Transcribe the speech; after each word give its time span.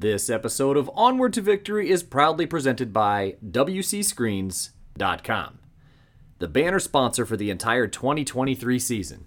This 0.00 0.30
episode 0.30 0.78
of 0.78 0.90
Onward 0.94 1.34
to 1.34 1.42
Victory 1.42 1.90
is 1.90 2.02
proudly 2.02 2.46
presented 2.46 2.90
by 2.90 3.36
WCScreens.com, 3.46 5.58
the 6.38 6.48
banner 6.48 6.78
sponsor 6.78 7.26
for 7.26 7.36
the 7.36 7.50
entire 7.50 7.86
2023 7.86 8.78
season. 8.78 9.26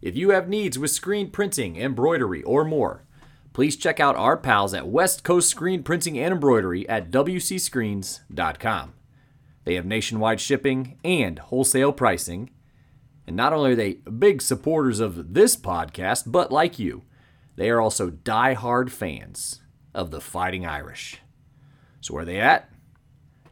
If 0.00 0.16
you 0.16 0.30
have 0.30 0.48
needs 0.48 0.78
with 0.78 0.90
screen 0.90 1.30
printing, 1.30 1.76
embroidery, 1.76 2.42
or 2.44 2.64
more, 2.64 3.04
please 3.52 3.76
check 3.76 4.00
out 4.00 4.16
our 4.16 4.38
pals 4.38 4.72
at 4.72 4.88
West 4.88 5.22
Coast 5.22 5.50
Screen 5.50 5.82
Printing 5.82 6.18
and 6.18 6.32
Embroidery 6.32 6.88
at 6.88 7.10
WCScreens.com. 7.10 8.94
They 9.64 9.74
have 9.74 9.84
nationwide 9.84 10.40
shipping 10.40 10.98
and 11.04 11.38
wholesale 11.38 11.92
pricing. 11.92 12.48
And 13.26 13.36
not 13.36 13.52
only 13.52 13.72
are 13.72 13.76
they 13.76 13.94
big 13.96 14.40
supporters 14.40 14.98
of 14.98 15.34
this 15.34 15.58
podcast, 15.58 16.22
but 16.26 16.50
like 16.50 16.78
you, 16.78 17.02
they 17.56 17.68
are 17.68 17.82
also 17.82 18.08
die-hard 18.08 18.90
fans 18.90 19.60
of 19.94 20.10
the 20.10 20.20
Fighting 20.20 20.66
Irish. 20.66 21.18
So 22.00 22.14
where 22.14 22.22
are 22.22 22.26
they 22.26 22.40
at? 22.40 22.70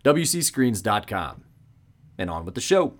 WCScreens.com. 0.05 1.45
And 2.19 2.31
on 2.31 2.45
with 2.45 2.55
the 2.55 2.61
show. 2.61 2.95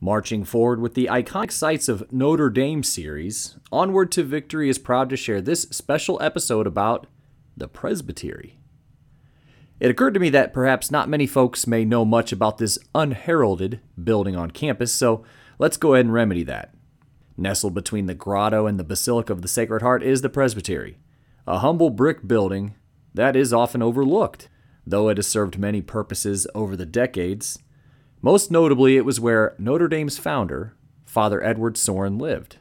Marching 0.00 0.44
forward 0.44 0.80
with 0.80 0.94
the 0.94 1.08
iconic 1.10 1.50
sights 1.50 1.88
of 1.88 2.12
Notre 2.12 2.48
Dame 2.48 2.84
series, 2.84 3.56
Onward 3.72 4.12
to 4.12 4.22
Victory 4.22 4.68
is 4.68 4.78
proud 4.78 5.10
to 5.10 5.16
share 5.16 5.40
this 5.40 5.62
special 5.62 6.22
episode 6.22 6.64
about 6.64 7.08
the 7.56 7.66
Presbytery. 7.66 8.60
It 9.78 9.90
occurred 9.90 10.14
to 10.14 10.20
me 10.20 10.30
that 10.30 10.54
perhaps 10.54 10.90
not 10.90 11.08
many 11.08 11.26
folks 11.26 11.66
may 11.66 11.84
know 11.84 12.04
much 12.04 12.32
about 12.32 12.56
this 12.56 12.78
unheralded 12.94 13.80
building 14.02 14.34
on 14.34 14.50
campus, 14.50 14.92
so 14.92 15.22
let's 15.58 15.76
go 15.76 15.94
ahead 15.94 16.06
and 16.06 16.14
remedy 16.14 16.42
that. 16.44 16.74
Nestled 17.36 17.74
between 17.74 18.06
the 18.06 18.14
grotto 18.14 18.66
and 18.66 18.80
the 18.80 18.84
Basilica 18.84 19.34
of 19.34 19.42
the 19.42 19.48
Sacred 19.48 19.82
Heart 19.82 20.02
is 20.02 20.22
the 20.22 20.30
Presbytery, 20.30 20.96
a 21.46 21.58
humble 21.58 21.90
brick 21.90 22.26
building 22.26 22.74
that 23.12 23.36
is 23.36 23.52
often 23.52 23.82
overlooked, 23.82 24.48
though 24.86 25.10
it 25.10 25.18
has 25.18 25.26
served 25.26 25.58
many 25.58 25.82
purposes 25.82 26.46
over 26.54 26.74
the 26.74 26.86
decades. 26.86 27.58
Most 28.22 28.50
notably, 28.50 28.96
it 28.96 29.04
was 29.04 29.20
where 29.20 29.54
Notre 29.58 29.88
Dame's 29.88 30.16
founder, 30.16 30.74
Father 31.04 31.44
Edward 31.44 31.76
Sorin, 31.76 32.16
lived, 32.16 32.56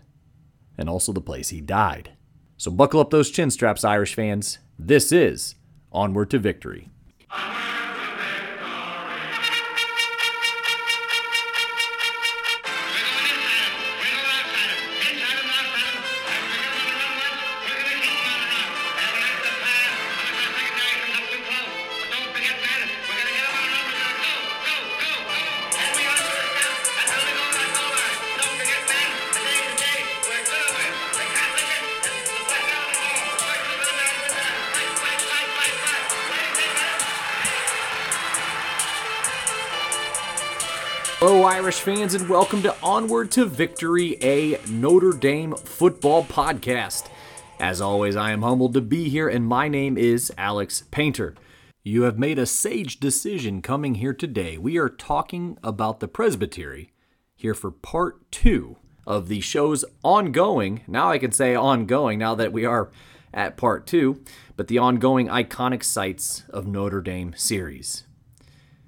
and 0.78 0.90
also 0.90 1.14
the 1.14 1.22
place 1.22 1.50
he 1.50 1.62
died. 1.62 2.12
So 2.58 2.72
buckle 2.72 3.00
up 3.00 3.10
those 3.10 3.32
chin 3.32 3.52
straps, 3.52 3.86
Irish 3.86 4.16
fans. 4.16 4.60
This 4.78 5.14
is 5.14 5.56
Onward 5.94 6.30
to 6.32 6.40
Victory. 6.40 6.90
Ah! 7.38 7.65
Hello, 41.28 41.42
Irish 41.42 41.80
fans, 41.80 42.14
and 42.14 42.30
welcome 42.30 42.62
to 42.62 42.76
Onward 42.84 43.32
to 43.32 43.46
Victory, 43.46 44.16
a 44.22 44.60
Notre 44.70 45.12
Dame 45.12 45.56
football 45.56 46.24
podcast. 46.24 47.10
As 47.60 47.82
always, 47.82 48.16
I 48.16 48.30
am 48.30 48.44
humbled 48.44 48.76
to 48.76 48.82
be 48.82 49.10
here, 49.10 49.28
and 49.28 49.44
my 49.44 49.68
name 49.68 49.98
is 49.98 50.32
Alex 50.38 50.84
Painter. 50.92 51.34
You 51.82 52.04
have 52.04 52.20
made 52.20 52.38
a 52.38 52.46
sage 52.46 53.00
decision 53.00 53.64
coming 53.64 53.96
here 53.96 54.14
today. 54.14 54.60
We 54.60 54.78
are 54.78 54.88
talking 54.88 55.58
about 55.64 56.00
the 56.00 56.08
Presbytery 56.08 56.94
here 57.36 57.56
for 57.56 57.72
part 57.72 58.32
two 58.32 58.78
of 59.08 59.28
the 59.28 59.42
show's 59.42 59.84
ongoing, 60.04 60.82
now 60.86 61.10
I 61.10 61.18
can 61.18 61.32
say 61.32 61.56
ongoing, 61.56 62.20
now 62.20 62.36
that 62.36 62.54
we 62.54 62.66
are 62.66 62.92
at 63.34 63.58
part 63.58 63.88
two, 63.88 64.24
but 64.56 64.68
the 64.68 64.78
ongoing 64.78 65.26
iconic 65.26 65.84
sights 65.84 66.44
of 66.52 66.68
Notre 66.68 67.02
Dame 67.02 67.34
series. 67.36 68.04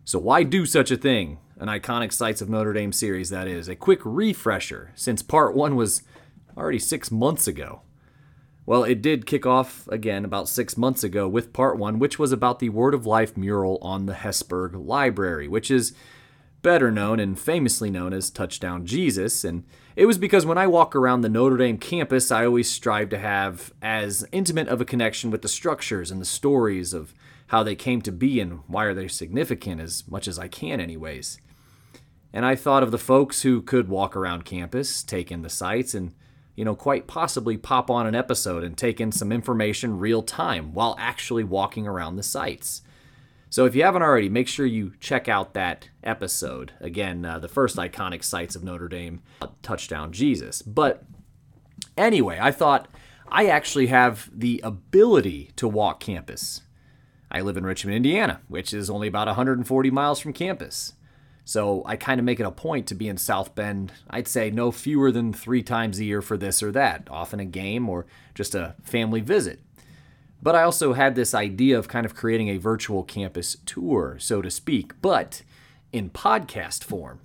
So, 0.05 0.19
why 0.19 0.43
do 0.43 0.67
such 0.67 0.91
a 0.91 0.97
thing? 0.97 1.39
An 1.59 1.67
iconic 1.67 2.13
sights 2.13 2.41
of 2.41 2.49
Notre 2.49 2.73
Dame 2.73 2.93
series, 2.93 3.31
that 3.31 3.47
is. 3.47 3.67
A 3.67 3.75
quick 3.75 3.99
refresher, 4.03 4.91
since 4.93 5.23
part 5.23 5.55
one 5.55 5.75
was 5.75 6.03
already 6.55 6.77
six 6.77 7.09
months 7.09 7.47
ago. 7.47 7.81
Well, 8.67 8.83
it 8.83 9.01
did 9.01 9.25
kick 9.25 9.45
off 9.45 9.87
again 9.87 10.23
about 10.23 10.49
six 10.49 10.77
months 10.77 11.03
ago 11.03 11.27
with 11.27 11.53
part 11.53 11.77
one, 11.77 11.99
which 11.99 12.19
was 12.19 12.31
about 12.31 12.59
the 12.59 12.69
Word 12.69 12.93
of 12.93 13.07
Life 13.07 13.35
mural 13.35 13.79
on 13.81 14.05
the 14.05 14.13
Hesburgh 14.13 14.75
Library, 14.75 15.47
which 15.47 15.71
is 15.71 15.93
better 16.61 16.91
known 16.91 17.19
and 17.19 17.39
famously 17.39 17.89
known 17.89 18.13
as 18.13 18.29
Touchdown 18.29 18.85
Jesus. 18.85 19.43
And 19.43 19.63
it 19.95 20.05
was 20.05 20.17
because 20.17 20.45
when 20.45 20.57
I 20.57 20.67
walk 20.67 20.95
around 20.95 21.21
the 21.21 21.29
Notre 21.29 21.57
Dame 21.57 21.77
campus, 21.77 22.29
I 22.29 22.45
always 22.45 22.69
strive 22.69 23.09
to 23.09 23.17
have 23.17 23.71
as 23.81 24.27
intimate 24.31 24.67
of 24.67 24.81
a 24.81 24.85
connection 24.85 25.31
with 25.31 25.41
the 25.41 25.47
structures 25.47 26.11
and 26.11 26.21
the 26.21 26.25
stories 26.25 26.93
of 26.93 27.15
how 27.47 27.63
they 27.63 27.75
came 27.75 28.01
to 28.01 28.11
be 28.11 28.39
and 28.41 28.59
why 28.67 28.83
are 28.83 28.93
they 28.93 29.07
significant 29.07 29.81
as 29.81 30.03
much 30.07 30.27
as 30.27 30.37
I 30.37 30.49
can, 30.49 30.79
anyways. 30.81 31.39
And 32.37 32.45
I 32.45 32.55
thought 32.55 32.83
of 32.83 32.91
the 32.91 32.99
folks 32.99 33.41
who 33.41 33.63
could 33.63 33.89
walk 33.89 34.15
around 34.15 34.45
campus, 34.45 35.01
take 35.01 35.31
in 35.31 35.41
the 35.41 35.49
sights, 35.49 35.95
and, 35.95 36.13
you 36.55 36.63
know, 36.63 36.75
quite 36.75 37.07
possibly 37.07 37.57
pop 37.57 37.89
on 37.89 38.05
an 38.05 38.13
episode 38.13 38.63
and 38.63 38.77
take 38.77 39.01
in 39.01 39.11
some 39.11 39.31
information 39.31 39.97
real 39.97 40.21
time 40.21 40.71
while 40.71 40.95
actually 40.99 41.43
walking 41.43 41.87
around 41.87 42.15
the 42.15 42.21
sites. 42.21 42.83
So 43.49 43.65
if 43.65 43.73
you 43.73 43.81
haven't 43.81 44.03
already, 44.03 44.29
make 44.29 44.47
sure 44.47 44.67
you 44.67 44.93
check 44.99 45.27
out 45.27 45.55
that 45.55 45.89
episode. 46.03 46.73
Again, 46.79 47.25
uh, 47.25 47.39
the 47.39 47.47
first 47.47 47.75
iconic 47.75 48.23
sights 48.23 48.55
of 48.55 48.63
Notre 48.63 48.87
Dame, 48.87 49.23
uh, 49.41 49.47
Touchdown 49.63 50.11
Jesus. 50.11 50.61
But 50.61 51.03
anyway, 51.97 52.37
I 52.39 52.51
thought 52.51 52.87
I 53.29 53.47
actually 53.47 53.87
have 53.87 54.29
the 54.31 54.61
ability 54.63 55.53
to 55.55 55.67
walk 55.67 55.99
campus. 56.01 56.61
I 57.31 57.41
live 57.41 57.57
in 57.57 57.65
Richmond, 57.65 57.95
Indiana, 57.95 58.41
which 58.47 58.75
is 58.75 58.91
only 58.91 59.07
about 59.07 59.25
140 59.25 59.89
miles 59.89 60.19
from 60.19 60.33
campus. 60.33 60.93
So 61.47 61.81
I 61.85 61.95
kind 61.95 62.19
of 62.19 62.25
make 62.25 62.41
it 62.41 62.45
a 62.45 62.51
point 62.51 62.87
to 62.87 62.93
be 62.93 63.07
in 63.07 63.15
South 63.15 63.55
Bend, 63.55 63.93
I'd 64.09 64.27
say 64.27 64.51
no 64.51 64.69
fewer 64.69 65.13
than 65.13 65.31
three 65.31 65.63
times 65.63 65.97
a 65.97 66.03
year 66.03 66.21
for 66.21 66.35
this 66.35 66.61
or 66.61 66.73
that, 66.73 67.07
often 67.09 67.39
a 67.39 67.45
game 67.45 67.87
or 67.87 68.05
just 68.35 68.53
a 68.53 68.75
family 68.83 69.21
visit. 69.21 69.61
But 70.43 70.55
I 70.55 70.63
also 70.63 70.91
had 70.91 71.15
this 71.15 71.33
idea 71.33 71.79
of 71.79 71.87
kind 71.87 72.05
of 72.05 72.13
creating 72.13 72.49
a 72.49 72.57
virtual 72.57 73.01
campus 73.01 73.55
tour, 73.65 74.17
so 74.19 74.41
to 74.41 74.51
speak, 74.51 75.01
but 75.01 75.41
in 75.93 76.09
podcast 76.09 76.83
form. 76.83 77.21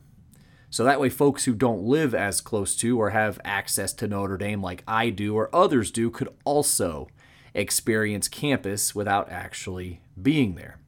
So 0.70 0.84
that 0.84 1.00
way, 1.00 1.08
folks 1.08 1.46
who 1.46 1.52
don't 1.52 1.82
live 1.82 2.14
as 2.14 2.40
close 2.40 2.76
to 2.76 3.00
or 3.00 3.10
have 3.10 3.40
access 3.44 3.92
to 3.94 4.06
Notre 4.06 4.38
Dame 4.38 4.62
like 4.62 4.84
I 4.86 5.10
do 5.10 5.34
or 5.34 5.52
others 5.52 5.90
do 5.90 6.10
could 6.10 6.28
also 6.44 7.08
experience 7.54 8.28
campus 8.28 8.94
without 8.94 9.32
actually 9.32 10.00
being 10.22 10.54
there. 10.54 10.78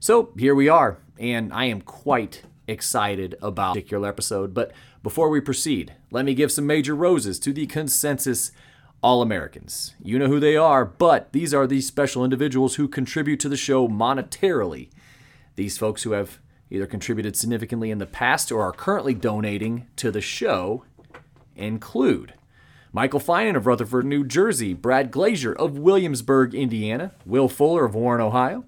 So 0.00 0.32
here 0.38 0.54
we 0.54 0.70
are, 0.70 0.96
and 1.18 1.52
I 1.52 1.66
am 1.66 1.80
quite 1.80 2.42
excited 2.66 3.36
about 3.40 3.74
particular 3.74 4.08
episode. 4.08 4.54
But 4.54 4.72
before 5.02 5.28
we 5.28 5.40
proceed, 5.40 5.94
let 6.10 6.24
me 6.24 6.34
give 6.34 6.52
some 6.52 6.66
major 6.66 6.94
roses 6.94 7.38
to 7.40 7.52
the 7.52 7.66
consensus 7.66 8.50
All 9.02 9.22
Americans. 9.22 9.94
You 10.02 10.18
know 10.18 10.26
who 10.26 10.40
they 10.40 10.56
are, 10.56 10.84
but 10.84 11.32
these 11.32 11.54
are 11.54 11.66
the 11.66 11.80
special 11.80 12.24
individuals 12.24 12.74
who 12.74 12.88
contribute 12.88 13.40
to 13.40 13.48
the 13.48 13.56
show 13.56 13.88
monetarily. 13.88 14.88
These 15.54 15.78
folks 15.78 16.02
who 16.02 16.12
have 16.12 16.38
either 16.70 16.86
contributed 16.86 17.36
significantly 17.36 17.90
in 17.90 17.98
the 17.98 18.06
past 18.06 18.50
or 18.50 18.62
are 18.62 18.72
currently 18.72 19.14
donating 19.14 19.86
to 19.96 20.10
the 20.10 20.20
show 20.20 20.84
include 21.54 22.34
Michael 22.92 23.20
Finan 23.20 23.56
of 23.56 23.66
Rutherford, 23.66 24.06
New 24.06 24.24
Jersey, 24.24 24.74
Brad 24.74 25.10
Glazier 25.10 25.52
of 25.52 25.78
Williamsburg, 25.78 26.54
Indiana, 26.54 27.12
Will 27.24 27.48
Fuller 27.48 27.84
of 27.84 27.94
Warren, 27.94 28.20
Ohio, 28.20 28.64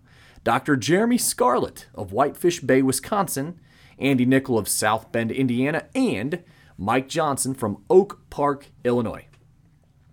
Dr. 0.48 0.76
Jeremy 0.76 1.18
Scarlett 1.18 1.88
of 1.94 2.10
Whitefish 2.10 2.60
Bay, 2.60 2.80
Wisconsin, 2.80 3.60
Andy 3.98 4.24
Nickel 4.24 4.56
of 4.56 4.66
South 4.66 5.12
Bend, 5.12 5.30
Indiana, 5.30 5.84
and 5.94 6.42
Mike 6.78 7.06
Johnson 7.06 7.52
from 7.52 7.84
Oak 7.90 8.22
Park, 8.30 8.68
Illinois. 8.82 9.26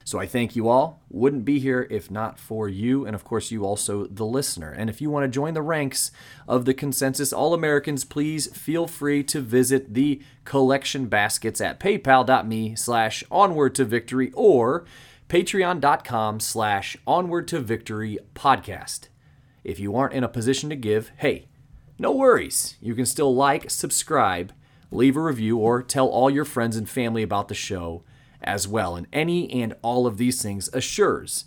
So 0.03 0.19
I 0.19 0.25
thank 0.25 0.53
you 0.53 0.67
all. 0.67 1.01
Wouldn't 1.09 1.45
be 1.45 1.59
here 1.59 1.87
if 1.89 2.11
not 2.11 2.37
for 2.37 2.67
you, 2.67 3.05
and 3.05 3.15
of 3.15 3.23
course, 3.23 3.49
you 3.49 3.63
also, 3.63 4.07
the 4.07 4.25
listener. 4.25 4.71
And 4.71 4.89
if 4.89 4.99
you 4.99 5.09
want 5.09 5.23
to 5.23 5.29
join 5.29 5.53
the 5.53 5.61
ranks 5.61 6.11
of 6.49 6.65
the 6.65 6.73
Consensus 6.73 7.31
All 7.31 7.53
Americans, 7.53 8.03
please 8.03 8.47
feel 8.47 8.87
free 8.87 9.23
to 9.23 9.39
visit 9.39 9.93
the 9.93 10.21
collection 10.43 11.05
baskets 11.05 11.61
at 11.61 11.79
paypal.me 11.79 12.75
slash 12.75 13.23
onward 13.31 13.73
to 13.75 13.85
victory 13.85 14.33
or 14.33 14.83
patreon.com 15.29 16.41
slash 16.41 16.97
onward 17.07 17.47
to 17.47 17.61
victory 17.61 18.19
podcast. 18.35 19.07
If 19.65 19.79
you 19.79 19.95
aren't 19.95 20.13
in 20.13 20.23
a 20.23 20.29
position 20.29 20.69
to 20.69 20.75
give, 20.75 21.11
hey, 21.17 21.47
no 21.97 22.11
worries. 22.11 22.77
You 22.79 22.93
can 22.93 23.07
still 23.07 23.33
like, 23.33 23.71
subscribe, 23.71 24.53
leave 24.91 25.17
a 25.17 25.21
review, 25.21 25.57
or 25.57 25.81
tell 25.81 26.07
all 26.07 26.29
your 26.29 26.45
friends 26.45 26.77
and 26.77 26.87
family 26.87 27.23
about 27.23 27.47
the 27.47 27.55
show 27.55 28.03
as 28.41 28.67
well. 28.67 28.95
And 28.95 29.07
any 29.11 29.51
and 29.51 29.73
all 29.81 30.05
of 30.05 30.17
these 30.17 30.39
things 30.39 30.69
assures 30.71 31.45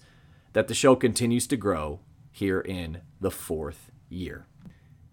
that 0.53 0.67
the 0.67 0.75
show 0.75 0.97
continues 0.97 1.47
to 1.47 1.57
grow 1.57 2.01
here 2.33 2.61
in 2.61 3.03
the 3.21 3.31
fourth 3.31 3.93
year. 4.09 4.47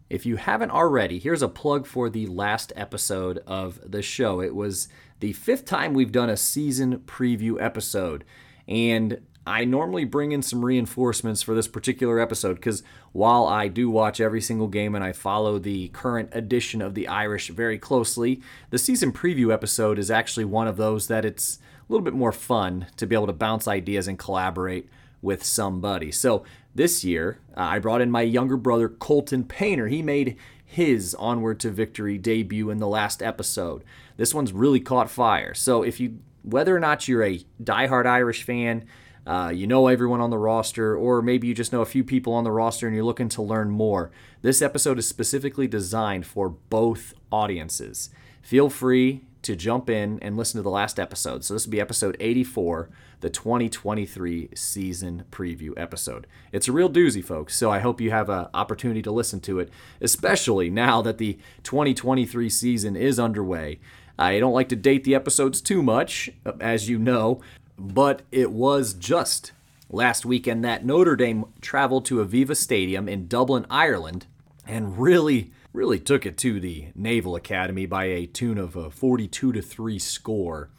If 0.10 0.26
you 0.26 0.38
haven't 0.38 0.72
already, 0.72 1.20
here's 1.20 1.44
a 1.44 1.48
plug 1.48 1.86
for 1.86 2.10
the 2.10 2.26
last 2.26 2.74
episode 2.76 3.38
of 3.46 3.80
the 3.86 4.02
show. 4.02 4.42
It 4.42 4.56
was 4.56 4.88
the 5.20 5.34
fifth 5.34 5.66
time 5.66 5.94
we've 5.94 6.12
done 6.12 6.30
a 6.30 6.38
season 6.38 7.00
preview 7.00 7.62
episode. 7.62 8.24
And 8.68 9.22
I 9.48 9.64
normally 9.64 10.06
bring 10.06 10.32
in 10.32 10.42
some 10.42 10.66
reinforcements 10.66 11.44
for 11.44 11.54
this 11.54 11.68
particular 11.68 12.20
episode 12.20 12.56
because 12.56 12.82
while 13.12 13.46
I 13.46 13.68
do 13.68 13.90
watch 13.90 14.20
every 14.20 14.42
single 14.42 14.68
game 14.68 14.96
and 14.96 15.04
I 15.04 15.12
follow 15.12 15.60
the 15.60 15.90
current 15.90 16.30
edition 16.32 16.82
of 16.82 16.96
the 16.96 17.08
Irish 17.08 17.50
very 17.50 17.78
closely, 17.78 18.42
the 18.72 18.80
season 18.80 19.12
preview 19.12 19.54
episode 19.54 20.00
is 20.00 20.10
actually 20.10 20.46
one 20.46 20.68
of 20.68 20.78
those 20.78 21.08
that 21.08 21.26
it's 21.26 21.60
a 21.88 21.92
little 21.94 22.04
bit 22.04 22.16
more 22.16 22.32
fun 22.32 22.88
to 22.98 23.06
be 23.06 23.16
able 23.16 23.28
to 23.28 23.34
bounce 23.34 23.68
ideas 23.68 24.08
and 24.08 24.18
collaborate 24.18 24.90
with 25.22 25.44
somebody. 25.44 26.12
So 26.12 26.44
this 26.74 27.04
year, 27.04 27.40
uh, 27.56 27.62
I 27.62 27.80
brought 27.80 28.02
in 28.02 28.10
my 28.10 28.22
younger 28.22 28.58
brother, 28.58 28.90
Colton 28.90 29.44
Painter. 29.44 29.88
He 29.88 30.02
made 30.02 30.38
his 30.66 31.16
Onward 31.16 31.60
to 31.62 31.70
Victory 31.70 32.18
debut 32.18 32.70
in 32.72 32.80
the 32.80 32.88
last 32.88 33.22
episode. 33.22 33.84
This 34.18 34.34
one's 34.34 34.52
really 34.54 34.80
caught 34.80 35.10
fire. 35.10 35.54
So 35.54 35.84
if 35.84 36.00
you, 36.00 36.20
whether 36.44 36.76
or 36.76 36.80
not 36.80 37.08
you're 37.08 37.24
a 37.24 37.44
diehard 37.64 38.06
Irish 38.06 38.44
fan, 38.44 38.86
uh, 39.26 39.52
you 39.54 39.66
know 39.66 39.88
everyone 39.88 40.22
on 40.22 40.30
the 40.30 40.38
roster, 40.38 40.96
or 40.96 41.22
maybe 41.22 41.48
you 41.48 41.54
just 41.54 41.74
know 41.74 41.82
a 41.82 41.86
few 41.86 42.04
people 42.04 42.34
on 42.34 42.44
the 42.44 42.52
roster 42.52 42.88
and 42.88 42.96
you're 42.96 43.06
looking 43.06 43.30
to 43.30 43.42
learn 43.42 43.70
more. 43.70 44.12
This 44.42 44.62
episode 44.62 45.00
is 45.00 45.08
specifically 45.08 45.68
designed 45.68 46.26
for 46.26 46.50
both 46.50 47.14
audiences. 47.32 48.10
Feel 48.42 48.70
free 48.70 49.22
to 49.42 49.56
jump 49.56 49.90
in 49.90 50.20
and 50.22 50.38
listen 50.38 50.58
to 50.58 50.64
the 50.64 50.70
last 50.70 51.00
episode. 51.00 51.44
So, 51.44 51.54
this 51.54 51.66
will 51.66 51.72
be 51.72 51.82
episode 51.82 52.18
84, 52.20 52.90
the 53.22 53.30
2023 53.30 54.50
season 54.56 55.24
preview 55.32 55.72
episode. 55.78 56.28
It's 56.52 56.68
a 56.68 56.72
real 56.72 56.90
doozy, 56.90 57.24
folks, 57.24 57.56
so 57.56 57.72
I 57.72 57.80
hope 57.80 58.02
you 58.02 58.12
have 58.12 58.30
an 58.30 58.48
opportunity 58.54 59.02
to 59.04 59.12
listen 59.12 59.40
to 59.42 59.60
it, 59.60 59.70
especially 60.02 60.70
now 60.70 61.02
that 61.02 61.18
the 61.18 61.40
2023 61.64 62.50
season 62.50 62.96
is 62.96 63.20
underway. 63.20 63.80
I 64.18 64.40
don't 64.40 64.54
like 64.54 64.70
to 64.70 64.76
date 64.76 65.04
the 65.04 65.16
episodes 65.16 65.62
too 65.62 65.84
much, 65.84 66.30
as 66.60 66.90
you 66.90 66.98
know, 66.98 67.42
but 67.78 68.22
it 68.32 68.52
was 68.52 68.94
just 68.94 69.52
last 69.90 70.26
weekend 70.26 70.64
that 70.64 70.86
Notre 70.86 71.16
Dame 71.16 71.46
traveled 71.62 72.06
to 72.06 72.26
Aviva 72.26 72.56
Stadium 72.56 73.08
in 73.08 73.28
Dublin, 73.28 73.66
Ireland, 73.70 74.28
and 74.68 74.98
really, 74.98 75.52
really 75.74 76.00
took 76.00 76.26
it 76.26 76.38
to 76.40 76.60
the 76.60 76.88
Naval 76.96 77.36
Academy 77.36 77.86
by 77.86 78.06
a 78.06 78.26
tune 78.26 78.58
of 78.58 78.76
a 78.76 78.90
42 78.90 79.52
to 79.54 79.62
3 79.62 80.00
score. 80.00 80.70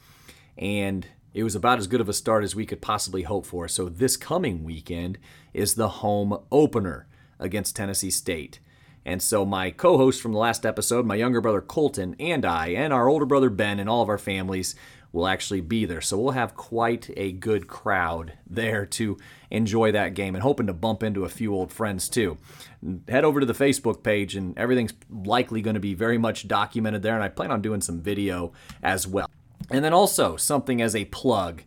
And 0.58 1.06
it 1.34 1.44
was 1.44 1.54
about 1.54 1.78
as 1.78 1.86
good 1.86 2.00
of 2.00 2.08
a 2.08 2.14
start 2.14 2.44
as 2.44 2.56
we 2.56 2.66
could 2.66 2.80
possibly 2.80 3.22
hope 3.22 3.46
for. 3.46 3.68
So 3.68 3.88
this 3.88 4.16
coming 4.16 4.64
weekend 4.64 5.18
is 5.52 5.74
the 5.74 5.88
home 5.88 6.38
opener 6.50 7.06
against 7.38 7.76
Tennessee 7.76 8.10
State. 8.10 8.58
And 9.04 9.22
so 9.22 9.44
my 9.44 9.70
co-host 9.70 10.20
from 10.20 10.32
the 10.32 10.38
last 10.38 10.66
episode, 10.66 11.06
my 11.06 11.14
younger 11.14 11.40
brother 11.40 11.60
Colton, 11.60 12.16
and 12.18 12.44
I, 12.44 12.68
and 12.68 12.92
our 12.92 13.08
older 13.08 13.26
brother 13.26 13.50
Ben, 13.50 13.78
and 13.78 13.88
all 13.88 14.02
of 14.02 14.08
our 14.08 14.18
families 14.18 14.74
will 15.16 15.26
actually 15.26 15.62
be 15.62 15.86
there. 15.86 16.02
So 16.02 16.18
we'll 16.18 16.32
have 16.32 16.54
quite 16.54 17.10
a 17.16 17.32
good 17.32 17.66
crowd 17.66 18.34
there 18.46 18.84
to 18.84 19.16
enjoy 19.50 19.90
that 19.92 20.12
game 20.12 20.34
and 20.34 20.42
hoping 20.42 20.66
to 20.66 20.74
bump 20.74 21.02
into 21.02 21.24
a 21.24 21.30
few 21.30 21.54
old 21.54 21.72
friends 21.72 22.08
too. 22.08 22.36
Head 23.08 23.24
over 23.24 23.40
to 23.40 23.46
the 23.46 23.54
Facebook 23.54 24.02
page 24.02 24.36
and 24.36 24.56
everything's 24.58 24.92
likely 25.10 25.62
going 25.62 25.74
to 25.74 25.80
be 25.80 25.94
very 25.94 26.18
much 26.18 26.46
documented 26.46 27.02
there 27.02 27.14
and 27.14 27.24
I 27.24 27.28
plan 27.28 27.50
on 27.50 27.62
doing 27.62 27.80
some 27.80 28.00
video 28.00 28.52
as 28.82 29.06
well. 29.06 29.30
And 29.70 29.82
then 29.82 29.94
also 29.94 30.36
something 30.36 30.82
as 30.82 30.94
a 30.94 31.06
plug. 31.06 31.62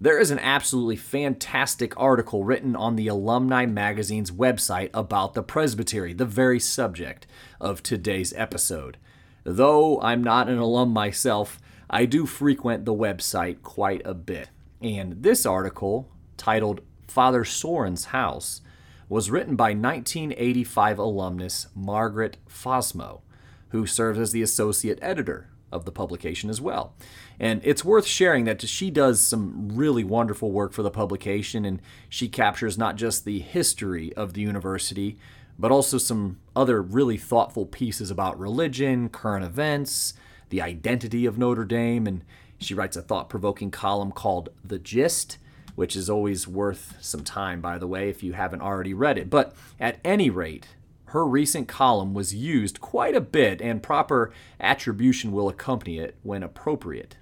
There 0.00 0.20
is 0.20 0.30
an 0.30 0.38
absolutely 0.38 0.96
fantastic 0.96 1.98
article 1.98 2.44
written 2.44 2.76
on 2.76 2.94
the 2.94 3.08
Alumni 3.08 3.66
Magazine's 3.66 4.30
website 4.30 4.90
about 4.94 5.34
the 5.34 5.42
Presbytery, 5.42 6.12
the 6.12 6.24
very 6.24 6.60
subject 6.60 7.26
of 7.60 7.82
today's 7.82 8.32
episode. 8.34 8.96
Though 9.42 10.00
I'm 10.00 10.22
not 10.22 10.48
an 10.48 10.58
alum 10.58 10.90
myself, 10.90 11.58
I 11.92 12.06
do 12.06 12.24
frequent 12.24 12.86
the 12.86 12.94
website 12.94 13.60
quite 13.62 14.00
a 14.06 14.14
bit. 14.14 14.48
And 14.80 15.22
this 15.22 15.44
article, 15.44 16.08
titled 16.38 16.80
Father 17.06 17.44
Sorin's 17.44 18.06
House, 18.06 18.62
was 19.10 19.30
written 19.30 19.56
by 19.56 19.74
1985 19.74 20.98
alumnus 20.98 21.66
Margaret 21.74 22.38
Fosmoe, 22.48 23.20
who 23.68 23.84
serves 23.86 24.18
as 24.18 24.32
the 24.32 24.40
associate 24.40 24.98
editor 25.02 25.50
of 25.70 25.84
the 25.84 25.92
publication 25.92 26.48
as 26.48 26.62
well. 26.62 26.94
And 27.38 27.60
it's 27.62 27.84
worth 27.84 28.06
sharing 28.06 28.44
that 28.46 28.62
she 28.62 28.90
does 28.90 29.20
some 29.20 29.70
really 29.74 30.02
wonderful 30.02 30.50
work 30.50 30.72
for 30.72 30.82
the 30.82 30.90
publication, 30.90 31.66
and 31.66 31.82
she 32.08 32.26
captures 32.28 32.78
not 32.78 32.96
just 32.96 33.26
the 33.26 33.40
history 33.40 34.14
of 34.14 34.32
the 34.32 34.40
university, 34.40 35.18
but 35.58 35.70
also 35.70 35.98
some 35.98 36.38
other 36.56 36.80
really 36.80 37.18
thoughtful 37.18 37.66
pieces 37.66 38.10
about 38.10 38.38
religion, 38.38 39.10
current 39.10 39.44
events, 39.44 40.14
the 40.52 40.60
identity 40.60 41.24
of 41.24 41.38
Notre 41.38 41.64
Dame, 41.64 42.06
and 42.06 42.22
she 42.58 42.74
writes 42.74 42.94
a 42.94 43.00
thought 43.00 43.30
provoking 43.30 43.70
column 43.70 44.12
called 44.12 44.50
The 44.62 44.78
Gist, 44.78 45.38
which 45.76 45.96
is 45.96 46.10
always 46.10 46.46
worth 46.46 46.98
some 47.00 47.24
time, 47.24 47.62
by 47.62 47.78
the 47.78 47.86
way, 47.86 48.10
if 48.10 48.22
you 48.22 48.34
haven't 48.34 48.60
already 48.60 48.92
read 48.92 49.16
it. 49.16 49.30
But 49.30 49.54
at 49.80 49.98
any 50.04 50.28
rate, 50.28 50.68
her 51.06 51.24
recent 51.24 51.68
column 51.68 52.12
was 52.12 52.34
used 52.34 52.82
quite 52.82 53.16
a 53.16 53.20
bit, 53.22 53.62
and 53.62 53.82
proper 53.82 54.30
attribution 54.60 55.32
will 55.32 55.48
accompany 55.48 55.98
it 55.98 56.18
when 56.22 56.42
appropriate. 56.42 57.16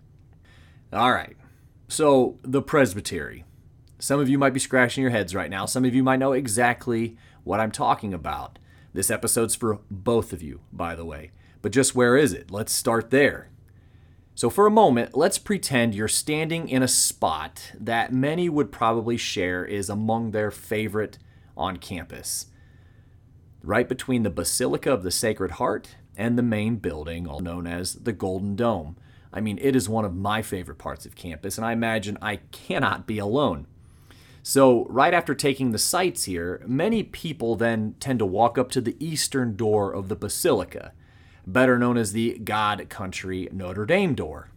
All 0.93 1.12
right, 1.12 1.37
so 1.87 2.37
the 2.43 2.61
presbytery. 2.61 3.44
Some 4.00 4.19
of 4.19 4.29
you 4.29 4.38
might 4.38 4.55
be 4.55 4.59
scratching 4.59 5.03
your 5.03 5.12
heads 5.12 5.37
right 5.37 5.50
now. 5.50 5.67
Some 5.67 5.85
of 5.85 5.94
you 5.94 6.03
might 6.03 6.19
know 6.19 6.32
exactly 6.32 7.17
what 7.44 7.61
I'm 7.61 7.71
talking 7.71 8.12
about. 8.12 8.59
This 8.93 9.09
episode's 9.09 9.55
for 9.55 9.79
both 9.88 10.32
of 10.32 10.43
you, 10.43 10.62
by 10.73 10.97
the 10.97 11.05
way. 11.05 11.31
But 11.62 11.72
just 11.72 11.94
where 11.94 12.16
is 12.16 12.32
it? 12.32 12.50
Let's 12.50 12.72
start 12.72 13.10
there. 13.10 13.48
So, 14.34 14.48
for 14.48 14.66
a 14.66 14.70
moment, 14.70 15.16
let's 15.16 15.38
pretend 15.38 15.94
you're 15.94 16.08
standing 16.08 16.68
in 16.68 16.82
a 16.82 16.88
spot 16.88 17.72
that 17.78 18.12
many 18.12 18.48
would 18.48 18.72
probably 18.72 19.18
share 19.18 19.64
is 19.64 19.90
among 19.90 20.30
their 20.30 20.50
favorite 20.50 21.18
on 21.56 21.76
campus 21.76 22.46
right 23.62 23.88
between 23.88 24.22
the 24.22 24.30
Basilica 24.30 24.93
of 24.93 25.02
the 25.02 25.10
Sacred 25.10 25.52
Heart 25.52 25.96
and 26.17 26.36
the 26.36 26.43
main 26.43 26.76
building, 26.76 27.26
all 27.26 27.40
known 27.40 27.67
as 27.67 27.94
the 27.94 28.12
Golden 28.12 28.56
Dome. 28.56 28.96
I 29.32 29.40
mean, 29.40 29.58
it 29.60 29.76
is 29.76 29.88
one 29.88 30.05
of 30.05 30.17
my 30.17 30.43
favorite 30.43 30.79
parts 30.79 31.06
of 31.06 31.14
campus, 31.14 31.56
and 31.56 31.64
I 31.64 31.72
imagine 31.72 32.19
I 32.20 32.36
cannot 32.50 33.06
be 33.06 33.19
alone. 33.19 33.67
So, 34.43 34.86
right 34.86 35.12
after 35.12 35.34
taking 35.34 35.70
the 35.70 35.79
sights 35.79 36.24
here, 36.24 36.62
many 36.67 37.02
people 37.02 37.56
then 37.56 37.94
tend 38.00 38.19
to 38.20 38.26
walk 38.26 38.56
up 38.56 38.70
to 38.72 38.81
the 38.81 38.96
eastern 38.98 39.55
door 39.55 39.93
of 39.93 40.08
the 40.08 40.17
Basilica, 40.17 40.93
better 41.47 41.79
known 41.79 41.97
as 41.97 42.13
the 42.13 42.39
God 42.39 42.89
Country 42.89 43.49
Notre 43.53 43.87
Dame 43.87 44.15
door. 44.15 44.51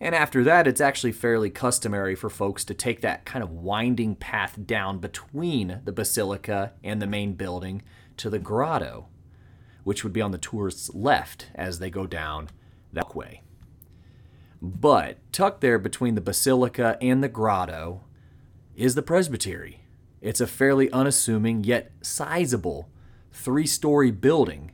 And 0.00 0.14
after 0.14 0.44
that, 0.44 0.66
it's 0.66 0.80
actually 0.80 1.12
fairly 1.12 1.48
customary 1.48 2.14
for 2.14 2.28
folks 2.28 2.64
to 2.64 2.74
take 2.74 3.00
that 3.00 3.24
kind 3.24 3.42
of 3.42 3.50
winding 3.50 4.14
path 4.16 4.58
down 4.66 4.98
between 4.98 5.80
the 5.84 5.92
basilica 5.92 6.72
and 6.84 7.00
the 7.00 7.06
main 7.06 7.32
building 7.32 7.82
to 8.18 8.28
the 8.28 8.38
grotto, 8.38 9.06
which 9.84 10.04
would 10.04 10.12
be 10.12 10.20
on 10.20 10.32
the 10.32 10.38
tourist's 10.38 10.94
left 10.94 11.46
as 11.54 11.78
they 11.78 11.88
go 11.88 12.06
down 12.06 12.48
that 12.92 13.14
way. 13.14 13.42
But 14.60 15.18
tucked 15.32 15.60
there 15.60 15.78
between 15.78 16.14
the 16.14 16.20
basilica 16.20 16.98
and 17.00 17.22
the 17.22 17.28
grotto 17.28 18.02
is 18.74 18.94
the 18.94 19.02
presbytery. 19.02 19.80
It's 20.20 20.40
a 20.40 20.46
fairly 20.46 20.90
unassuming 20.90 21.64
yet 21.64 21.92
sizable 22.02 22.90
three 23.32 23.66
story 23.66 24.10
building 24.10 24.72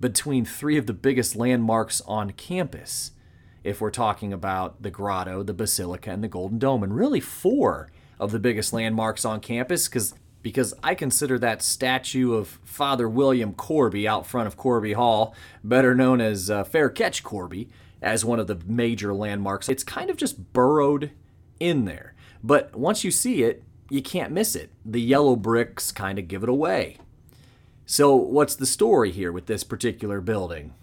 between 0.00 0.44
three 0.44 0.76
of 0.76 0.86
the 0.86 0.92
biggest 0.92 1.36
landmarks 1.36 2.00
on 2.02 2.32
campus 2.32 3.12
if 3.64 3.80
we're 3.80 3.90
talking 3.90 4.32
about 4.32 4.82
the 4.82 4.90
grotto, 4.90 5.42
the 5.42 5.52
basilica, 5.52 6.10
and 6.10 6.22
the 6.22 6.28
Golden 6.28 6.58
Dome, 6.58 6.82
and 6.82 6.94
really 6.94 7.20
four 7.20 7.90
of 8.18 8.30
the 8.30 8.38
biggest 8.38 8.72
landmarks 8.72 9.24
on 9.24 9.40
campus 9.40 9.88
because 9.88 10.14
because 10.40 10.72
I 10.82 10.94
consider 10.94 11.38
that 11.40 11.62
statue 11.62 12.32
of 12.32 12.60
Father 12.64 13.08
William 13.08 13.52
Corby 13.54 14.06
out 14.06 14.24
front 14.24 14.46
of 14.46 14.56
Corby 14.56 14.92
Hall, 14.92 15.34
better 15.64 15.96
known 15.96 16.20
as 16.20 16.48
uh, 16.48 16.62
Fair 16.62 16.88
Catch 16.88 17.24
Corby, 17.24 17.68
as 18.00 18.24
one 18.24 18.38
of 18.38 18.46
the 18.46 18.58
major 18.64 19.12
landmarks. 19.12 19.68
It's 19.68 19.82
kind 19.82 20.10
of 20.10 20.16
just 20.16 20.52
burrowed 20.52 21.10
in 21.58 21.84
there. 21.86 22.14
But 22.42 22.76
once 22.76 23.02
you 23.02 23.10
see 23.10 23.42
it, 23.42 23.64
you 23.90 24.00
can't 24.00 24.32
miss 24.32 24.54
it. 24.54 24.70
The 24.84 25.00
yellow 25.00 25.34
bricks 25.34 25.90
kind 25.90 26.18
of 26.18 26.28
give 26.28 26.44
it 26.44 26.48
away. 26.48 26.98
So, 27.90 28.14
what's 28.14 28.54
the 28.54 28.66
story 28.66 29.10
here 29.10 29.32
with 29.32 29.46
this 29.46 29.64
particular 29.64 30.20
building? 30.20 30.74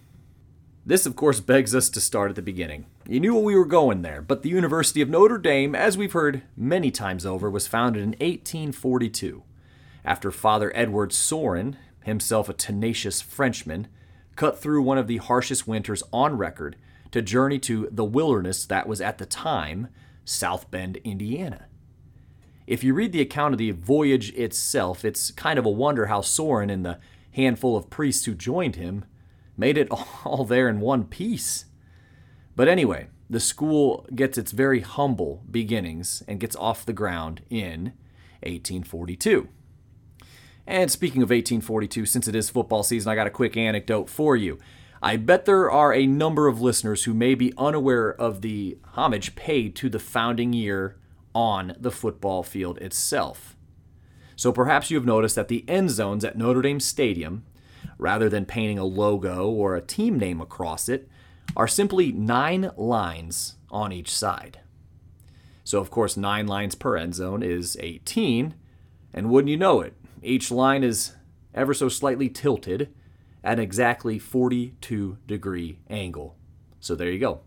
This, 0.84 1.06
of 1.06 1.16
course, 1.16 1.40
begs 1.40 1.76
us 1.76 1.88
to 1.90 2.02
start 2.02 2.32
at 2.32 2.36
the 2.36 2.42
beginning. 2.42 2.88
You 3.08 3.20
knew 3.20 3.36
we 3.36 3.56
were 3.56 3.64
going 3.64 4.02
there, 4.02 4.24
but 4.24 4.42
the 4.42 4.50
University 4.50 5.02
of 5.02 5.10
Notre 5.10 5.38
Dame, 5.38 5.76
as 5.76 6.00
we've 6.00 6.14
heard 6.14 6.42
many 6.58 6.90
times 6.90 7.24
over, 7.24 7.48
was 7.48 7.68
founded 7.68 8.02
in 8.02 8.10
1842. 8.14 9.44
after 10.04 10.32
Father 10.32 10.72
Edward 10.74 11.14
Sorin, 11.14 11.78
himself 12.04 12.50
a 12.50 12.54
tenacious 12.54 13.22
Frenchman, 13.22 13.88
cut 14.36 14.60
through 14.60 14.82
one 14.82 14.98
of 14.98 15.06
the 15.06 15.18
harshest 15.18 15.68
winters 15.68 16.02
on 16.12 16.40
record 16.40 16.76
to 17.12 17.22
journey 17.22 17.60
to 17.60 17.88
the 17.92 18.04
wilderness 18.04 18.66
that 18.66 18.88
was 18.88 19.00
at 19.00 19.20
the 19.20 19.28
time 19.28 19.90
South 20.24 20.72
Bend, 20.72 20.98
Indiana. 21.04 21.68
If 22.68 22.84
you 22.84 22.94
read 22.94 23.12
the 23.12 23.22
account 23.22 23.54
of 23.54 23.58
the 23.60 23.72
voyage 23.72 24.32
itself, 24.34 25.06
it's 25.06 25.32
kind 25.32 25.60
of 25.60 25.66
a 25.66 25.70
wonder 25.70 26.08
how 26.08 26.22
Sorin 26.22 26.70
and 26.70 26.86
the 26.86 27.00
handful 27.32 27.78
of 27.78 27.90
priests 27.90 28.26
who 28.26 28.34
joined 28.34 28.76
him 28.76 29.06
made 29.58 29.78
it 29.78 29.88
all 30.26 30.46
there 30.46 30.68
in 30.68 30.80
one 30.80 31.06
piece. 31.06 31.66
But 32.56 32.68
anyway, 32.68 33.08
the 33.30 33.40
school 33.40 34.08
gets 34.16 34.38
its 34.38 34.52
very 34.52 34.82
humble 34.82 35.44
beginnings 35.50 36.24
and 36.28 36.40
gets 36.40 36.56
off 36.56 36.86
the 36.86 36.94
ground 36.94 37.42
in 37.50 37.94
1842. 38.42 39.50
And 40.68 40.90
speaking 40.90 41.22
of 41.22 41.30
1842, 41.30 42.06
since 42.06 42.28
it 42.28 42.36
is 42.36 42.50
football 42.50 42.82
season, 42.82 43.12
I 43.12 43.16
got 43.16 43.28
a 43.28 43.32
quick 43.32 43.56
anecdote 43.56 44.10
for 44.10 44.36
you. 44.36 44.58
I 45.02 45.18
bet 45.18 45.46
there 45.46 45.70
are 45.70 45.94
a 45.94 46.08
number 46.08 46.48
of 46.48 46.62
listeners 46.62 47.04
who 47.04 47.14
may 47.14 47.36
be 47.36 47.54
unaware 47.58 48.10
of 48.10 48.42
the 48.42 48.80
homage 48.94 49.36
paid 49.36 49.76
to 49.76 49.90
the 49.90 50.00
founding 50.00 50.54
year 50.54 50.98
on 51.36 51.76
the 51.78 51.92
football 51.92 52.42
field 52.42 52.80
itself. 52.80 53.56
So 54.36 54.52
perhaps 54.52 54.90
you 54.90 54.98
have 54.98 55.06
noticed 55.06 55.36
that 55.36 55.50
the 55.50 55.66
end 55.68 55.92
zones 55.92 56.26
at 56.26 56.38
Notre 56.38 56.62
Dame 56.62 56.80
Stadium, 56.80 57.44
rather 57.98 58.30
than 58.30 58.46
painting 58.46 58.80
a 58.80 58.86
logo 58.86 59.50
or 59.50 59.76
a 59.76 59.82
team 59.82 60.18
name 60.18 60.42
across 60.42 60.90
it, 60.90 61.08
are 61.56 61.68
simply 61.68 62.12
nine 62.12 62.72
lines 62.76 63.56
on 63.70 63.92
each 63.92 64.12
side. 64.12 64.62
So, 65.64 65.80
of 65.80 65.92
course, 65.92 66.18
nine 66.18 66.48
lines 66.48 66.76
per 66.76 66.96
end 66.98 67.16
zone 67.16 67.44
is 67.44 67.78
18, 67.80 68.56
and 69.14 69.30
wouldn't 69.30 69.50
you 69.50 69.58
know 69.58 69.82
it, 69.82 69.94
each 70.22 70.52
line 70.52 70.84
is 70.84 71.14
ever 71.54 71.74
so 71.74 71.90
slightly 71.90 72.30
tilted 72.30 72.94
at 73.44 73.54
an 73.54 73.64
exactly 73.64 74.20
42 74.20 75.18
degree 75.26 75.80
angle. 75.90 76.36
So 76.80 76.96
there 76.96 77.10
you 77.10 77.20
go, 77.20 77.42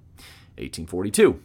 1842. 0.57 1.41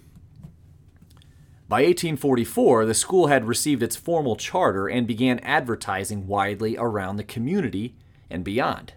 By 1.73 1.85
1844, 1.85 2.85
the 2.85 2.93
school 2.93 3.27
had 3.29 3.47
received 3.47 3.81
its 3.81 3.95
formal 3.95 4.35
charter 4.35 4.87
and 4.87 5.07
began 5.07 5.39
advertising 5.39 6.27
widely 6.27 6.77
around 6.77 7.15
the 7.15 7.23
community 7.23 7.95
and 8.29 8.43
beyond. 8.43 8.93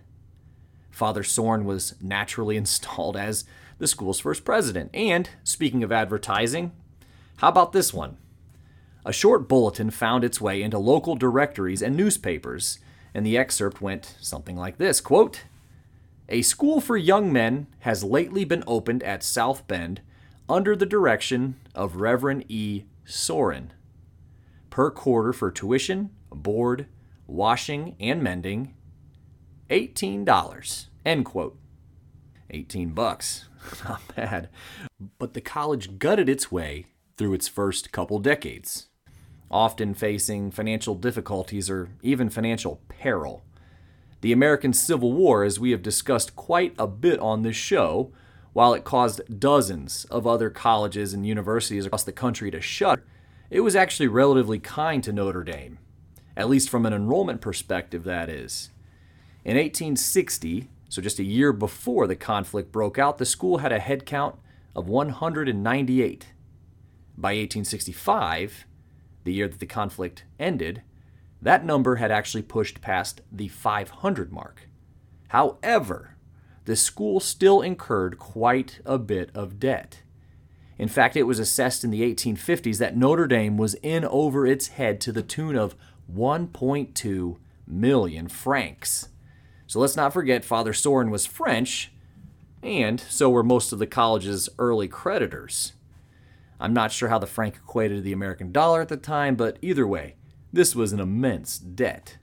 Father 0.90 1.22
Sorin 1.22 1.64
was 1.64 1.94
naturally 2.02 2.54
installed 2.58 3.16
as 3.16 3.46
the 3.78 3.86
school's 3.86 4.20
first 4.20 4.44
president. 4.44 4.90
And 4.92 5.30
speaking 5.42 5.82
of 5.82 5.90
advertising, 5.90 6.72
how 7.38 7.48
about 7.48 7.72
this 7.72 7.94
one? 7.94 8.18
A 9.06 9.10
short 9.12 9.48
bulletin 9.48 9.88
found 9.88 10.22
its 10.22 10.38
way 10.38 10.60
into 10.60 10.76
local 10.76 11.16
directories 11.16 11.80
and 11.80 11.96
newspapers, 11.96 12.78
and 13.14 13.24
the 13.24 13.38
excerpt 13.38 13.80
went 13.80 14.16
something 14.20 14.54
like 14.54 14.76
this 14.76 15.00
quote, 15.00 15.44
A 16.28 16.42
school 16.42 16.82
for 16.82 16.98
young 16.98 17.32
men 17.32 17.68
has 17.78 18.04
lately 18.04 18.44
been 18.44 18.64
opened 18.66 19.02
at 19.02 19.22
South 19.22 19.66
Bend 19.66 20.02
under 20.48 20.76
the 20.76 20.86
direction 20.86 21.56
of 21.74 21.96
Reverend 21.96 22.44
E. 22.48 22.84
Sorin. 23.04 23.72
Per 24.70 24.90
quarter 24.90 25.32
for 25.32 25.50
tuition, 25.50 26.10
board, 26.30 26.86
washing, 27.26 27.96
and 27.98 28.22
mending, 28.22 28.74
$18. 29.70 30.86
End 31.04 31.24
quote. 31.24 31.58
18 32.50 32.90
bucks. 32.90 33.48
Not 33.84 34.02
bad. 34.14 34.48
But 35.18 35.34
the 35.34 35.40
college 35.40 35.98
gutted 35.98 36.28
its 36.28 36.52
way 36.52 36.86
through 37.16 37.34
its 37.34 37.48
first 37.48 37.90
couple 37.92 38.18
decades 38.18 38.88
often 39.50 39.94
facing 39.94 40.50
financial 40.50 40.94
difficulties 40.94 41.70
or 41.70 41.88
even 42.02 42.28
financial 42.28 42.80
peril. 42.88 43.44
The 44.20 44.32
American 44.32 44.72
Civil 44.72 45.12
War, 45.12 45.44
as 45.44 45.60
we 45.60 45.70
have 45.70 45.82
discussed 45.82 46.34
quite 46.34 46.74
a 46.78 46.86
bit 46.86 47.20
on 47.20 47.42
this 47.42 47.56
show, 47.56 48.12
while 48.56 48.72
it 48.72 48.84
caused 48.84 49.38
dozens 49.38 50.06
of 50.06 50.26
other 50.26 50.48
colleges 50.48 51.12
and 51.12 51.26
universities 51.26 51.84
across 51.84 52.04
the 52.04 52.10
country 52.10 52.50
to 52.50 52.58
shut, 52.58 52.98
it 53.50 53.60
was 53.60 53.76
actually 53.76 54.06
relatively 54.06 54.58
kind 54.58 55.04
to 55.04 55.12
Notre 55.12 55.44
Dame, 55.44 55.78
at 56.38 56.48
least 56.48 56.70
from 56.70 56.86
an 56.86 56.94
enrollment 56.94 57.42
perspective, 57.42 58.02
that 58.04 58.30
is. 58.30 58.70
In 59.44 59.58
1860, 59.58 60.70
so 60.88 61.02
just 61.02 61.18
a 61.18 61.22
year 61.22 61.52
before 61.52 62.06
the 62.06 62.16
conflict 62.16 62.72
broke 62.72 62.98
out, 62.98 63.18
the 63.18 63.26
school 63.26 63.58
had 63.58 63.72
a 63.72 63.78
headcount 63.78 64.36
of 64.74 64.88
198. 64.88 66.26
By 67.14 67.28
1865, 67.28 68.64
the 69.24 69.34
year 69.34 69.48
that 69.48 69.60
the 69.60 69.66
conflict 69.66 70.24
ended, 70.40 70.80
that 71.42 71.66
number 71.66 71.96
had 71.96 72.10
actually 72.10 72.40
pushed 72.40 72.80
past 72.80 73.20
the 73.30 73.48
500 73.48 74.32
mark. 74.32 74.66
However, 75.28 76.15
the 76.66 76.76
school 76.76 77.20
still 77.20 77.62
incurred 77.62 78.18
quite 78.18 78.80
a 78.84 78.98
bit 78.98 79.30
of 79.34 79.58
debt. 79.58 80.02
In 80.78 80.88
fact, 80.88 81.16
it 81.16 81.22
was 81.22 81.38
assessed 81.38 81.84
in 81.84 81.90
the 81.90 82.02
1850s 82.02 82.78
that 82.78 82.96
Notre 82.96 83.26
Dame 83.26 83.56
was 83.56 83.74
in 83.82 84.04
over 84.04 84.46
its 84.46 84.68
head 84.68 85.00
to 85.00 85.12
the 85.12 85.22
tune 85.22 85.56
of 85.56 85.74
1.2 86.12 87.36
million 87.66 88.28
francs. 88.28 89.08
So 89.66 89.80
let's 89.80 89.96
not 89.96 90.12
forget 90.12 90.44
Father 90.44 90.72
Sorin 90.72 91.10
was 91.10 91.24
French, 91.24 91.92
and 92.62 93.00
so 93.00 93.30
were 93.30 93.42
most 93.42 93.72
of 93.72 93.78
the 93.78 93.86
college's 93.86 94.48
early 94.58 94.88
creditors. 94.88 95.72
I'm 96.60 96.74
not 96.74 96.92
sure 96.92 97.08
how 97.08 97.18
the 97.18 97.26
franc 97.26 97.56
equated 97.56 97.98
to 97.98 98.02
the 98.02 98.12
American 98.12 98.52
dollar 98.52 98.80
at 98.80 98.88
the 98.88 98.96
time, 98.96 99.34
but 99.34 99.58
either 99.62 99.86
way, 99.86 100.16
this 100.52 100.74
was 100.74 100.92
an 100.92 101.00
immense 101.00 101.58
debt. 101.58 102.18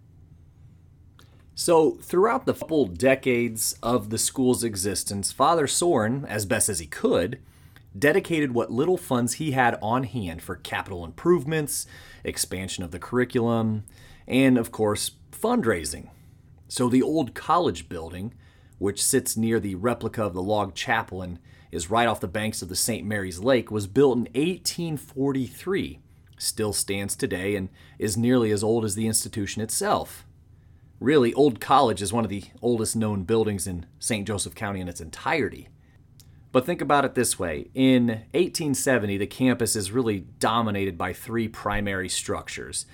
So, 1.55 1.91
throughout 2.01 2.47
the 2.47 2.53
couple 2.53 2.87
decades 2.87 3.77
of 3.83 4.09
the 4.09 4.17
school's 4.17 4.63
existence, 4.63 5.31
Father 5.31 5.67
Sorin, 5.67 6.25
as 6.25 6.47
best 6.47 6.67
as 6.67 6.79
he 6.79 6.87
could, 6.87 7.39
dedicated 7.97 8.55
what 8.55 8.71
little 8.71 8.97
funds 8.97 9.33
he 9.33 9.51
had 9.51 9.77
on 9.79 10.03
hand 10.03 10.41
for 10.41 10.55
capital 10.55 11.05
improvements, 11.05 11.85
expansion 12.23 12.83
of 12.83 12.89
the 12.89 12.97
curriculum, 12.97 13.83
and, 14.27 14.57
of 14.57 14.71
course, 14.71 15.11
fundraising. 15.31 16.09
So, 16.67 16.89
the 16.89 17.03
old 17.03 17.35
college 17.35 17.87
building, 17.87 18.33
which 18.79 19.03
sits 19.03 19.37
near 19.37 19.59
the 19.59 19.75
replica 19.75 20.23
of 20.23 20.33
the 20.33 20.41
log 20.41 20.73
chapel 20.73 21.21
and 21.21 21.37
is 21.71 21.91
right 21.91 22.07
off 22.07 22.19
the 22.19 22.27
banks 22.27 22.63
of 22.63 22.69
the 22.69 22.75
St. 22.75 23.05
Mary's 23.05 23.39
Lake, 23.39 23.69
was 23.69 23.85
built 23.85 24.17
in 24.17 24.23
1843, 24.33 25.99
still 26.39 26.73
stands 26.73 27.15
today, 27.15 27.55
and 27.55 27.69
is 27.99 28.17
nearly 28.17 28.49
as 28.49 28.63
old 28.63 28.83
as 28.83 28.95
the 28.95 29.05
institution 29.05 29.61
itself. 29.61 30.25
Really, 31.03 31.33
Old 31.33 31.59
College 31.59 32.01
is 32.01 32.13
one 32.13 32.23
of 32.23 32.29
the 32.29 32.45
oldest 32.61 32.95
known 32.95 33.23
buildings 33.23 33.67
in 33.67 33.85
St. 33.99 34.25
Joseph 34.25 34.55
County 34.55 34.79
in 34.79 34.87
its 34.87 35.01
entirety. 35.01 35.67
But 36.53 36.65
think 36.65 36.79
about 36.79 37.03
it 37.03 37.13
this 37.13 37.37
way 37.37 37.67
in 37.73 38.07
1870, 38.31 39.17
the 39.17 39.27
campus 39.27 39.75
is 39.75 39.91
really 39.91 40.21
dominated 40.39 40.97
by 40.97 41.11
three 41.11 41.49
primary 41.49 42.07
structures. 42.07 42.85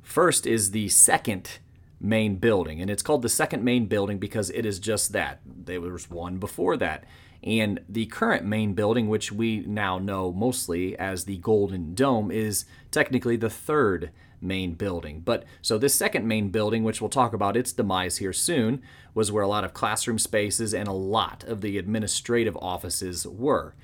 First 0.00 0.46
is 0.46 0.70
the 0.70 0.88
second 0.90 1.58
main 2.00 2.36
building, 2.36 2.80
and 2.80 2.88
it's 2.88 3.02
called 3.02 3.22
the 3.22 3.28
second 3.28 3.64
main 3.64 3.86
building 3.86 4.18
because 4.18 4.48
it 4.50 4.64
is 4.64 4.78
just 4.78 5.10
that. 5.10 5.40
There 5.44 5.80
was 5.80 6.08
one 6.08 6.38
before 6.38 6.76
that. 6.76 7.02
And 7.42 7.80
the 7.88 8.06
current 8.06 8.44
main 8.44 8.74
building, 8.74 9.08
which 9.08 9.32
we 9.32 9.64
now 9.66 9.98
know 9.98 10.30
mostly 10.30 10.96
as 10.96 11.24
the 11.24 11.38
Golden 11.38 11.96
Dome, 11.96 12.30
is 12.30 12.64
technically 12.92 13.34
the 13.34 13.50
third 13.50 14.12
main 14.40 14.74
building. 14.74 15.20
But 15.20 15.44
so 15.62 15.78
this 15.78 15.94
second 15.94 16.26
main 16.26 16.50
building, 16.50 16.84
which 16.84 17.00
we'll 17.00 17.10
talk 17.10 17.32
about 17.32 17.56
its 17.56 17.72
demise 17.72 18.18
here 18.18 18.32
soon, 18.32 18.82
was 19.14 19.32
where 19.32 19.42
a 19.42 19.48
lot 19.48 19.64
of 19.64 19.74
classroom 19.74 20.18
spaces 20.18 20.74
and 20.74 20.88
a 20.88 20.92
lot 20.92 21.44
of 21.44 21.60
the 21.60 21.78
administrative 21.78 22.56
offices 22.58 23.26
were. 23.26 23.74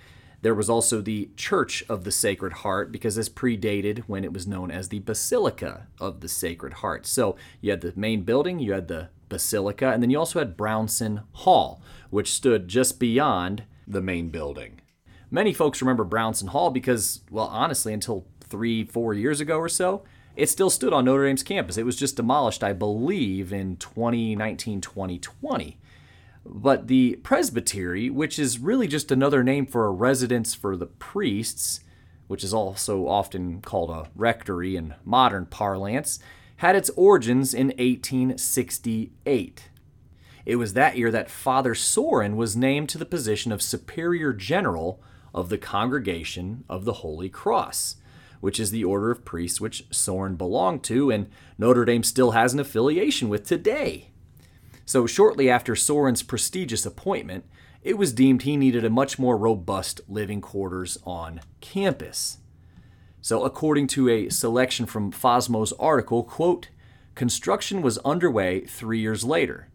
There 0.42 0.54
was 0.54 0.68
also 0.68 1.00
the 1.00 1.30
Church 1.36 1.84
of 1.88 2.02
the 2.02 2.10
Sacred 2.10 2.52
Heart 2.52 2.90
because 2.90 3.14
this 3.14 3.28
predated 3.28 4.00
when 4.08 4.24
it 4.24 4.32
was 4.32 4.46
known 4.46 4.72
as 4.72 4.88
the 4.88 4.98
Basilica 4.98 5.86
of 6.00 6.20
the 6.20 6.28
Sacred 6.28 6.74
Heart. 6.74 7.06
So 7.06 7.36
you 7.60 7.70
had 7.70 7.80
the 7.80 7.92
main 7.94 8.22
building, 8.22 8.58
you 8.58 8.72
had 8.72 8.88
the 8.88 9.10
Basilica, 9.28 9.92
and 9.92 10.02
then 10.02 10.10
you 10.10 10.18
also 10.18 10.40
had 10.40 10.56
Brownson 10.56 11.22
Hall, 11.32 11.80
which 12.10 12.32
stood 12.32 12.66
just 12.66 12.98
beyond 12.98 13.62
the 13.86 14.02
main 14.02 14.30
building. 14.30 14.80
Many 15.30 15.54
folks 15.54 15.80
remember 15.80 16.04
Brownson 16.04 16.48
Hall 16.48 16.70
because, 16.70 17.20
well, 17.30 17.46
honestly, 17.46 17.94
until 17.94 18.26
three, 18.40 18.84
four 18.84 19.14
years 19.14 19.40
ago 19.40 19.58
or 19.58 19.68
so, 19.68 20.02
it 20.36 20.48
still 20.48 20.70
stood 20.70 20.92
on 20.92 21.04
Notre 21.04 21.26
Dame's 21.26 21.42
campus. 21.42 21.76
It 21.76 21.86
was 21.86 21.96
just 21.96 22.16
demolished, 22.16 22.64
I 22.64 22.72
believe, 22.72 23.52
in 23.52 23.76
2019 23.76 24.80
2020. 24.80 25.78
But 26.44 26.88
the 26.88 27.20
presbytery, 27.22 28.10
which 28.10 28.38
is 28.38 28.58
really 28.58 28.88
just 28.88 29.12
another 29.12 29.44
name 29.44 29.66
for 29.66 29.86
a 29.86 29.90
residence 29.90 30.54
for 30.54 30.76
the 30.76 30.86
priests, 30.86 31.80
which 32.26 32.42
is 32.42 32.54
also 32.54 33.06
often 33.06 33.60
called 33.60 33.90
a 33.90 34.08
rectory 34.16 34.74
in 34.74 34.94
modern 35.04 35.46
parlance, 35.46 36.18
had 36.56 36.74
its 36.74 36.90
origins 36.90 37.54
in 37.54 37.68
1868. 37.68 39.68
It 40.44 40.56
was 40.56 40.72
that 40.72 40.96
year 40.96 41.12
that 41.12 41.30
Father 41.30 41.74
Sorin 41.74 42.36
was 42.36 42.56
named 42.56 42.88
to 42.88 42.98
the 42.98 43.06
position 43.06 43.52
of 43.52 43.62
Superior 43.62 44.32
General 44.32 45.00
of 45.34 45.48
the 45.48 45.58
Congregation 45.58 46.64
of 46.68 46.84
the 46.84 46.94
Holy 46.94 47.28
Cross, 47.28 47.96
which 48.42 48.58
is 48.58 48.72
the 48.72 48.82
order 48.82 49.12
of 49.12 49.24
priests 49.24 49.60
which 49.60 49.86
Sorin 49.92 50.34
belonged 50.34 50.82
to 50.82 51.12
and 51.12 51.30
Notre 51.56 51.84
Dame 51.84 52.02
still 52.02 52.32
has 52.32 52.52
an 52.52 52.58
affiliation 52.58 53.28
with 53.28 53.46
today. 53.46 54.08
So, 54.84 55.06
shortly 55.06 55.48
after 55.48 55.76
Sorin's 55.76 56.24
prestigious 56.24 56.84
appointment, 56.84 57.44
it 57.84 57.96
was 57.96 58.12
deemed 58.12 58.42
he 58.42 58.56
needed 58.56 58.84
a 58.84 58.90
much 58.90 59.16
more 59.16 59.36
robust 59.36 60.00
living 60.08 60.40
quarters 60.40 60.98
on 61.04 61.40
campus. 61.60 62.38
So, 63.20 63.44
according 63.44 63.86
to 63.88 64.08
a 64.08 64.28
selection 64.28 64.86
from 64.86 65.12
Fosmoe's 65.12 65.72
article, 65.74 66.24
quote, 66.24 66.68
construction 67.14 67.80
was 67.80 67.98
underway 67.98 68.62
three 68.66 68.98
years 68.98 69.22
later. 69.22 69.68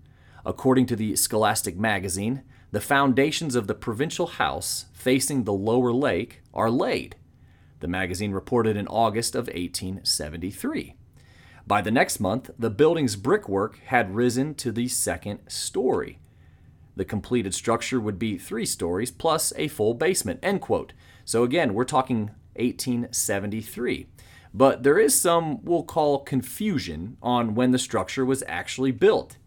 According 0.45 0.87
to 0.87 0.97
the 0.97 1.15
Scholastic 1.15 1.77
magazine, 1.77 2.43
the 2.71 2.81
foundations 2.81 3.55
of 3.55 3.67
the 3.67 3.73
provincial 3.73 4.27
house 4.27 4.87
facing 4.91 5.45
the 5.45 5.53
lower 5.53 5.93
lake 5.93 6.41
are 6.53 6.69
laid. 6.69 7.15
The 7.79 7.87
magazine 7.87 8.31
reported 8.31 8.75
in 8.75 8.87
August 8.87 9.35
of 9.35 9.47
1873. 9.47 10.95
By 11.67 11.81
the 11.81 11.91
next 11.91 12.19
month, 12.19 12.49
the 12.57 12.69
building's 12.69 13.15
brickwork 13.15 13.79
had 13.85 14.15
risen 14.15 14.55
to 14.55 14.71
the 14.71 14.87
second 14.87 15.39
story. 15.47 16.19
The 16.95 17.05
completed 17.05 17.53
structure 17.53 17.99
would 17.99 18.17
be 18.17 18.37
three 18.37 18.65
stories 18.65 19.11
plus 19.11 19.53
a 19.55 19.67
full 19.67 19.93
basement. 19.93 20.39
End 20.41 20.61
quote. 20.61 20.93
So 21.25 21.43
again, 21.43 21.73
we're 21.73 21.83
talking 21.83 22.31
1873. 22.55 24.07
But 24.53 24.83
there 24.83 24.97
is 24.97 25.19
some 25.19 25.63
we'll 25.63 25.83
call 25.83 26.19
confusion 26.19 27.17
on 27.21 27.53
when 27.53 27.71
the 27.71 27.77
structure 27.77 28.25
was 28.25 28.43
actually 28.47 28.91
built. 28.91 29.37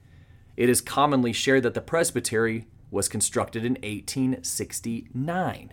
It 0.56 0.68
is 0.68 0.80
commonly 0.80 1.32
shared 1.32 1.64
that 1.64 1.74
the 1.74 1.80
presbytery 1.80 2.68
was 2.90 3.08
constructed 3.08 3.64
in 3.64 3.72
1869. 3.82 5.72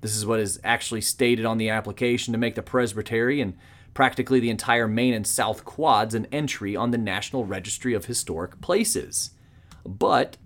This 0.00 0.16
is 0.16 0.24
what 0.24 0.40
is 0.40 0.60
actually 0.64 1.02
stated 1.02 1.44
on 1.44 1.58
the 1.58 1.68
application 1.68 2.32
to 2.32 2.38
make 2.38 2.54
the 2.54 2.62
presbytery 2.62 3.40
and 3.40 3.56
practically 3.92 4.40
the 4.40 4.50
entire 4.50 4.88
main 4.88 5.14
and 5.14 5.26
south 5.26 5.64
quads 5.64 6.14
an 6.14 6.26
entry 6.32 6.76
on 6.76 6.90
the 6.90 6.98
National 6.98 7.44
Registry 7.44 7.94
of 7.94 8.06
Historic 8.06 8.60
Places. 8.60 9.30
But 9.84 10.36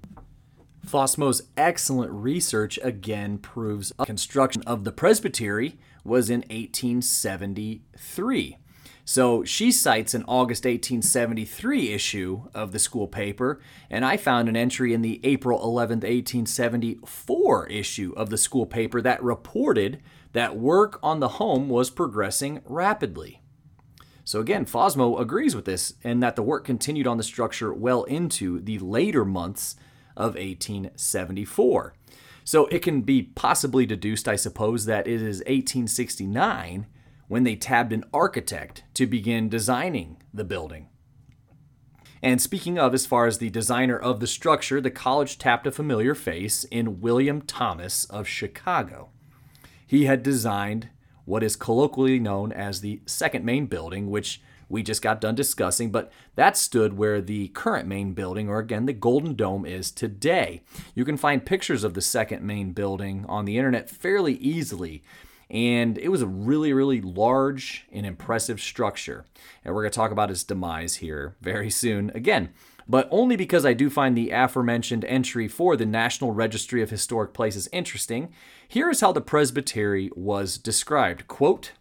Fosmoe's 0.86 1.42
excellent 1.56 2.12
research 2.12 2.78
again 2.82 3.38
proves 3.38 3.92
construction 4.04 4.62
of 4.62 4.84
the 4.84 4.92
presbytery 4.92 5.78
was 6.04 6.30
in 6.30 6.40
1873. 6.50 8.58
So 9.04 9.44
she 9.44 9.70
cites 9.70 10.14
an 10.14 10.24
August 10.26 10.64
1873 10.64 11.90
issue 11.90 12.48
of 12.54 12.72
the 12.72 12.78
school 12.78 13.06
paper, 13.06 13.60
and 13.90 14.04
I 14.04 14.16
found 14.16 14.48
an 14.48 14.56
entry 14.56 14.94
in 14.94 15.02
the 15.02 15.20
April 15.24 15.62
11, 15.62 15.98
1874 15.98 17.66
issue 17.66 18.14
of 18.16 18.30
the 18.30 18.38
school 18.38 18.64
paper 18.64 19.02
that 19.02 19.22
reported 19.22 20.00
that 20.32 20.56
work 20.56 20.98
on 21.02 21.20
the 21.20 21.28
home 21.28 21.68
was 21.68 21.90
progressing 21.90 22.62
rapidly. 22.64 23.42
So 24.24 24.40
again, 24.40 24.64
Fosmoe 24.64 25.20
agrees 25.20 25.54
with 25.54 25.66
this 25.66 25.94
and 26.02 26.22
that 26.22 26.34
the 26.34 26.42
work 26.42 26.64
continued 26.64 27.06
on 27.06 27.18
the 27.18 27.22
structure 27.22 27.74
well 27.74 28.04
into 28.04 28.58
the 28.58 28.78
later 28.78 29.24
months 29.24 29.76
of 30.16 30.34
1874. 30.34 31.94
So 32.42 32.66
it 32.66 32.80
can 32.80 33.02
be 33.02 33.22
possibly 33.22 33.84
deduced, 33.84 34.26
I 34.26 34.36
suppose, 34.36 34.86
that 34.86 35.06
it 35.06 35.20
is 35.20 35.38
1869 35.40 36.86
when 37.28 37.44
they 37.44 37.56
tabbed 37.56 37.92
an 37.92 38.04
architect 38.12 38.84
to 38.94 39.06
begin 39.06 39.48
designing 39.48 40.22
the 40.32 40.44
building. 40.44 40.88
And 42.22 42.40
speaking 42.40 42.78
of, 42.78 42.94
as 42.94 43.04
far 43.04 43.26
as 43.26 43.36
the 43.36 43.50
designer 43.50 43.98
of 43.98 44.18
the 44.20 44.26
structure, 44.26 44.80
the 44.80 44.90
college 44.90 45.36
tapped 45.36 45.66
a 45.66 45.70
familiar 45.70 46.14
face 46.14 46.64
in 46.64 47.02
William 47.02 47.42
Thomas 47.42 48.06
of 48.06 48.26
Chicago. 48.26 49.10
He 49.86 50.06
had 50.06 50.22
designed 50.22 50.88
what 51.26 51.42
is 51.42 51.54
colloquially 51.54 52.18
known 52.18 52.50
as 52.50 52.80
the 52.80 53.02
second 53.04 53.44
main 53.44 53.66
building, 53.66 54.10
which 54.10 54.40
we 54.68 54.82
just 54.82 55.02
got 55.02 55.20
done 55.20 55.34
discussing, 55.34 55.90
but 55.90 56.10
that 56.34 56.56
stood 56.56 56.96
where 56.96 57.20
the 57.20 57.48
current 57.48 57.86
main 57.86 58.14
building, 58.14 58.48
or 58.48 58.58
again, 58.58 58.86
the 58.86 58.92
Golden 58.92 59.34
Dome, 59.34 59.66
is 59.66 59.90
today. 59.90 60.62
You 60.94 61.04
can 61.04 61.16
find 61.16 61.44
pictures 61.44 61.84
of 61.84 61.94
the 61.94 62.00
second 62.00 62.42
main 62.42 62.72
building 62.72 63.26
on 63.28 63.44
the 63.44 63.58
internet 63.58 63.90
fairly 63.90 64.34
easily. 64.34 65.02
And 65.50 65.98
it 65.98 66.08
was 66.08 66.22
a 66.22 66.26
really, 66.26 66.72
really 66.72 67.00
large 67.00 67.86
and 67.92 68.06
impressive 68.06 68.60
structure. 68.60 69.24
And 69.64 69.74
we're 69.74 69.82
going 69.82 69.92
to 69.92 69.96
talk 69.96 70.10
about 70.10 70.30
its 70.30 70.44
demise 70.44 70.96
here 70.96 71.36
very 71.40 71.70
soon 71.70 72.10
again, 72.14 72.50
but 72.88 73.08
only 73.10 73.36
because 73.36 73.64
I 73.64 73.72
do 73.72 73.90
find 73.90 74.16
the 74.16 74.30
aforementioned 74.30 75.04
entry 75.04 75.48
for 75.48 75.76
the 75.76 75.86
National 75.86 76.32
Registry 76.32 76.82
of 76.82 76.90
Historic 76.90 77.32
Places 77.32 77.68
interesting. 77.72 78.32
Here 78.66 78.90
is 78.90 79.00
how 79.00 79.12
the 79.12 79.20
presbytery 79.20 80.10
was 80.14 80.58
described. 80.58 81.28
Quote, 81.28 81.72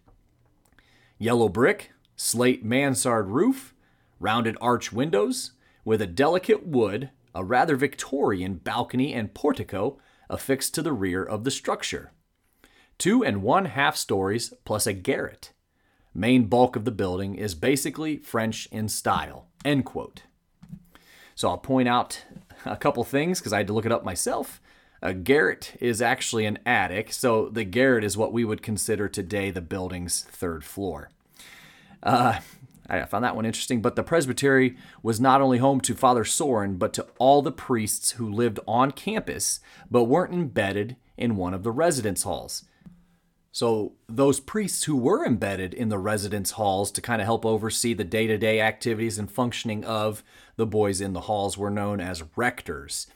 Yellow 1.18 1.48
brick, 1.48 1.92
slate 2.16 2.64
mansard 2.64 3.28
roof, 3.28 3.74
rounded 4.20 4.56
arch 4.60 4.92
windows, 4.92 5.52
with 5.84 6.00
a 6.00 6.06
delicate 6.06 6.66
wood, 6.66 7.10
a 7.34 7.44
rather 7.44 7.76
Victorian 7.76 8.54
balcony 8.54 9.12
and 9.12 9.34
portico 9.34 9.98
affixed 10.30 10.74
to 10.74 10.82
the 10.82 10.92
rear 10.92 11.22
of 11.22 11.44
the 11.44 11.50
structure. 11.50 12.12
Two 12.98 13.24
and 13.24 13.42
one 13.42 13.66
half 13.66 13.96
stories 13.96 14.52
plus 14.64 14.86
a 14.86 14.92
garret. 14.92 15.52
Main 16.14 16.44
bulk 16.44 16.76
of 16.76 16.84
the 16.84 16.90
building 16.90 17.34
is 17.34 17.54
basically 17.54 18.18
French 18.18 18.66
in 18.70 18.88
style. 18.88 19.48
End 19.64 19.84
quote. 19.84 20.22
So 21.34 21.48
I'll 21.48 21.58
point 21.58 21.88
out 21.88 22.22
a 22.64 22.76
couple 22.76 23.02
things 23.04 23.40
because 23.40 23.52
I 23.52 23.58
had 23.58 23.66
to 23.66 23.72
look 23.72 23.86
it 23.86 23.92
up 23.92 24.04
myself. 24.04 24.60
A 25.02 25.12
garret 25.12 25.74
is 25.80 26.00
actually 26.00 26.46
an 26.46 26.58
attic, 26.64 27.12
so 27.12 27.48
the 27.48 27.64
garret 27.64 28.04
is 28.04 28.16
what 28.16 28.32
we 28.32 28.44
would 28.44 28.62
consider 28.62 29.08
today 29.08 29.50
the 29.50 29.60
building's 29.60 30.22
third 30.22 30.64
floor. 30.64 31.10
Uh, 32.02 32.38
I 32.88 33.04
found 33.04 33.24
that 33.24 33.36
one 33.36 33.46
interesting. 33.46 33.82
But 33.82 33.96
the 33.96 34.02
presbytery 34.02 34.76
was 35.02 35.20
not 35.20 35.40
only 35.40 35.58
home 35.58 35.80
to 35.82 35.94
Father 35.94 36.24
Sorin, 36.24 36.76
but 36.76 36.92
to 36.94 37.06
all 37.18 37.42
the 37.42 37.52
priests 37.52 38.12
who 38.12 38.30
lived 38.30 38.60
on 38.66 38.90
campus 38.92 39.60
but 39.90 40.04
weren't 40.04 40.34
embedded 40.34 40.96
in 41.16 41.36
one 41.36 41.54
of 41.54 41.62
the 41.62 41.72
residence 41.72 42.22
halls. 42.22 42.64
So, 43.54 43.92
those 44.08 44.40
priests 44.40 44.82
who 44.82 44.96
were 44.96 45.24
embedded 45.24 45.74
in 45.74 45.88
the 45.88 45.96
residence 45.96 46.50
halls 46.50 46.90
to 46.90 47.00
kind 47.00 47.22
of 47.22 47.26
help 47.26 47.46
oversee 47.46 47.94
the 47.94 48.02
day 48.02 48.26
to 48.26 48.36
day 48.36 48.60
activities 48.60 49.16
and 49.16 49.30
functioning 49.30 49.84
of 49.84 50.24
the 50.56 50.66
boys 50.66 51.00
in 51.00 51.12
the 51.12 51.20
halls 51.20 51.56
were 51.56 51.70
known 51.70 52.00
as 52.00 52.24
rectors. 52.34 53.06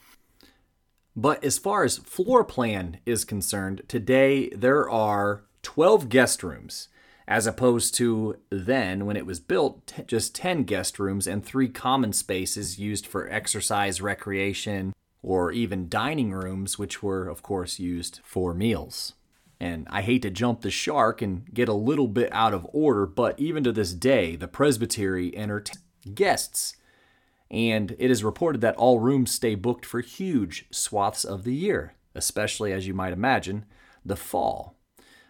But 1.13 1.43
as 1.43 1.57
far 1.57 1.83
as 1.83 1.97
floor 1.97 2.45
plan 2.45 2.99
is 3.05 3.25
concerned, 3.25 3.81
today 3.89 4.47
there 4.51 4.89
are 4.89 5.43
12 5.63 6.07
guest 6.07 6.41
rooms 6.41 6.87
as 7.27 7.45
opposed 7.45 7.93
to 7.95 8.37
then 8.49 9.05
when 9.05 9.17
it 9.17 9.25
was 9.25 9.41
built 9.41 9.87
t- 9.87 10.03
just 10.03 10.33
10 10.35 10.63
guest 10.63 10.99
rooms 10.99 11.27
and 11.27 11.43
three 11.43 11.67
common 11.67 12.13
spaces 12.13 12.79
used 12.79 13.05
for 13.05 13.29
exercise, 13.29 13.99
recreation, 13.99 14.93
or 15.21 15.51
even 15.51 15.89
dining 15.89 16.31
rooms, 16.31 16.79
which 16.79 17.03
were, 17.03 17.27
of 17.27 17.43
course, 17.43 17.77
used 17.77 18.21
for 18.23 18.53
meals. 18.53 19.15
And 19.59 19.87
I 19.89 20.01
hate 20.01 20.21
to 20.21 20.29
jump 20.29 20.61
the 20.61 20.71
shark 20.71 21.21
and 21.21 21.45
get 21.53 21.67
a 21.67 21.73
little 21.73 22.07
bit 22.07 22.31
out 22.31 22.53
of 22.53 22.67
order, 22.71 23.05
but 23.05 23.37
even 23.39 23.63
to 23.65 23.71
this 23.71 23.93
day, 23.93 24.35
the 24.35 24.47
presbytery 24.47 25.35
entertains 25.35 25.83
guests. 26.13 26.75
And 27.51 27.95
it 27.99 28.09
is 28.11 28.23
reported 28.23 28.61
that 28.61 28.75
all 28.75 28.99
rooms 28.99 29.31
stay 29.31 29.55
booked 29.55 29.85
for 29.85 30.01
huge 30.01 30.65
swaths 30.71 31.25
of 31.25 31.43
the 31.43 31.53
year, 31.53 31.95
especially 32.15 32.71
as 32.71 32.87
you 32.87 32.93
might 32.93 33.11
imagine, 33.11 33.65
the 34.05 34.15
fall. 34.15 34.75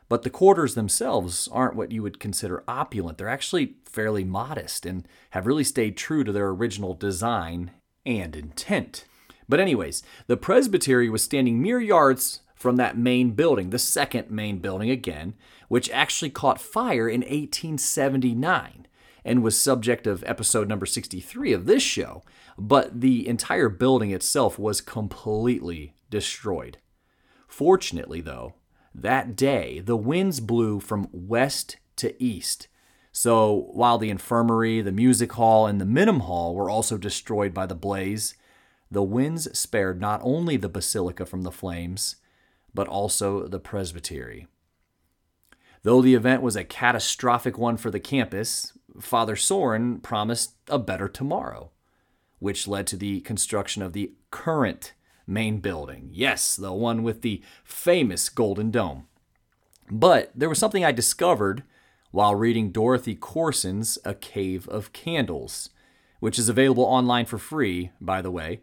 But 0.10 0.24
the 0.24 0.30
quarters 0.30 0.76
themselves 0.76 1.48
aren't 1.52 1.76
what 1.76 1.92
you 1.92 2.04
would 2.04 2.20
consider 2.20 2.64
opulent. 2.68 3.18
They're 3.18 3.30
actually 3.30 3.76
fairly 3.86 4.24
modest 4.24 4.86
and 4.86 5.08
have 5.32 5.48
really 5.48 5.64
stayed 5.64 5.98
true 5.98 6.24
to 6.24 6.32
their 6.32 6.50
original 6.50 6.94
design 6.94 7.72
and 8.06 8.36
intent. 8.36 9.06
But, 9.48 9.60
anyways, 9.60 10.04
the 10.28 10.38
presbytery 10.38 11.10
was 11.10 11.24
standing 11.24 11.62
mere 11.62 11.80
yards 11.80 12.42
from 12.60 12.76
that 12.76 12.98
main 12.98 13.32
building, 13.32 13.70
the 13.70 13.80
second 13.80 14.30
main 14.30 14.60
building 14.60 14.92
again, 14.92 15.34
which 15.70 15.90
actually 15.92 16.30
caught 16.30 16.60
fire 16.60 17.08
in 17.08 17.22
1879 17.22 18.86
and 19.24 19.42
was 19.42 19.60
subject 19.60 20.06
of 20.06 20.24
episode 20.28 20.68
number 20.68 20.86
63 20.86 21.54
of 21.54 21.66
this 21.66 21.82
show. 21.82 22.22
But 22.58 23.00
the 23.00 23.26
entire 23.28 23.70
building 23.70 24.12
itself 24.12 24.60
was 24.60 24.82
completely 24.82 25.94
destroyed. 26.10 26.78
Fortunately, 27.48 28.20
though, 28.20 28.56
that 28.94 29.38
day, 29.38 29.80
the 29.80 29.96
winds 29.96 30.42
blew 30.42 30.82
from 30.82 31.08
west 31.14 31.78
to 31.96 32.22
east. 32.22 32.68
So 33.14 33.70
while 33.72 33.98
the 33.98 34.10
infirmary, 34.10 34.82
the 34.82 34.92
music 34.92 35.32
hall, 35.34 35.66
and 35.66 35.80
the 35.80 35.86
minim 35.86 36.22
hall 36.22 36.54
were 36.54 36.70
also 36.70 36.98
destroyed 36.98 37.54
by 37.54 37.66
the 37.66 37.76
blaze, 37.76 38.36
the 38.92 39.04
winds 39.04 39.58
spared 39.58 40.02
not 40.02 40.20
only 40.24 40.58
the 40.58 40.70
basilica 40.70 41.26
from 41.26 41.44
the 41.44 41.52
flames, 41.52 42.18
but 42.74 42.88
also 42.88 43.48
the 43.48 43.60
presbytery. 43.60 44.48
Though 45.84 46.02
the 46.02 46.16
event 46.16 46.42
was 46.42 46.56
a 46.56 46.64
catastrophic 46.64 47.58
one 47.58 47.78
for 47.78 47.90
the 47.90 48.00
campus, 48.00 48.74
Father 49.00 49.36
Sorin 49.36 50.00
promised 50.00 50.56
a 50.68 50.78
better 50.78 51.08
tomorrow, 51.08 51.72
which 52.40 52.68
led 52.68 52.88
to 52.88 52.98
the 52.98 53.22
construction 53.22 53.82
of 53.82 53.94
the 53.94 54.14
current 54.32 54.94
main 55.26 55.60
building. 55.60 56.10
Yes, 56.12 56.56
the 56.56 56.74
one 56.74 57.04
with 57.04 57.22
the 57.22 57.42
famous 57.64 58.30
Golden 58.30 58.72
Dome. 58.72 59.08
But 59.90 60.32
there 60.36 60.50
was 60.50 60.60
something 60.60 60.84
I 60.84 60.92
discovered 60.92 61.64
while 62.12 62.36
reading 62.36 62.72
Dorothy 62.72 63.16
Corson's 63.16 63.98
A 64.04 64.14
Cave 64.14 64.68
of 64.68 64.92
Candles, 64.94 65.70
which 66.20 66.40
is 66.40 66.50
available 66.50 66.84
online 66.84 67.26
for 67.26 67.38
free, 67.38 67.92
by 68.02 68.22
the 68.22 68.32
way, 68.32 68.62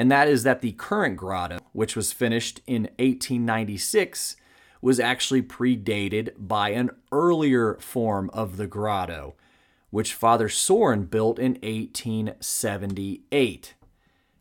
and 0.00 0.10
that 0.10 0.26
is 0.28 0.42
that 0.44 0.62
the 0.62 0.72
current 0.72 1.18
grotto, 1.18 1.58
which 1.72 1.94
was 1.94 2.10
finished 2.10 2.62
in 2.66 2.84
1896, 2.98 4.34
was 4.80 4.98
actually 4.98 5.42
predated 5.42 6.30
by 6.38 6.70
an 6.70 6.88
earlier 7.12 7.74
form 7.80 8.30
of 8.32 8.56
the 8.56 8.66
grotto, 8.66 9.34
which 9.90 10.14
Father 10.14 10.48
Sorin 10.48 11.04
built 11.04 11.38
in 11.38 11.58
1878. 11.62 13.74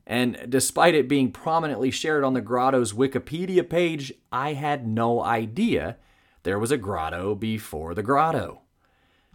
And 0.07 0.45
despite 0.47 0.95
it 0.95 1.09
being 1.09 1.29
prominently 1.29 1.91
shared 1.91 2.23
on 2.23 2.35
the 2.35 2.39
grotto's 2.39 2.93
Wikipedia 2.93 3.69
page, 3.69 4.13
I 4.31 4.53
had 4.53 4.87
no 4.87 5.21
idea 5.21 5.97
there 6.43 6.57
was 6.57 6.71
a 6.71 6.77
grotto 6.77 7.35
before 7.35 7.93
the 7.93 8.01
grotto. 8.01 8.61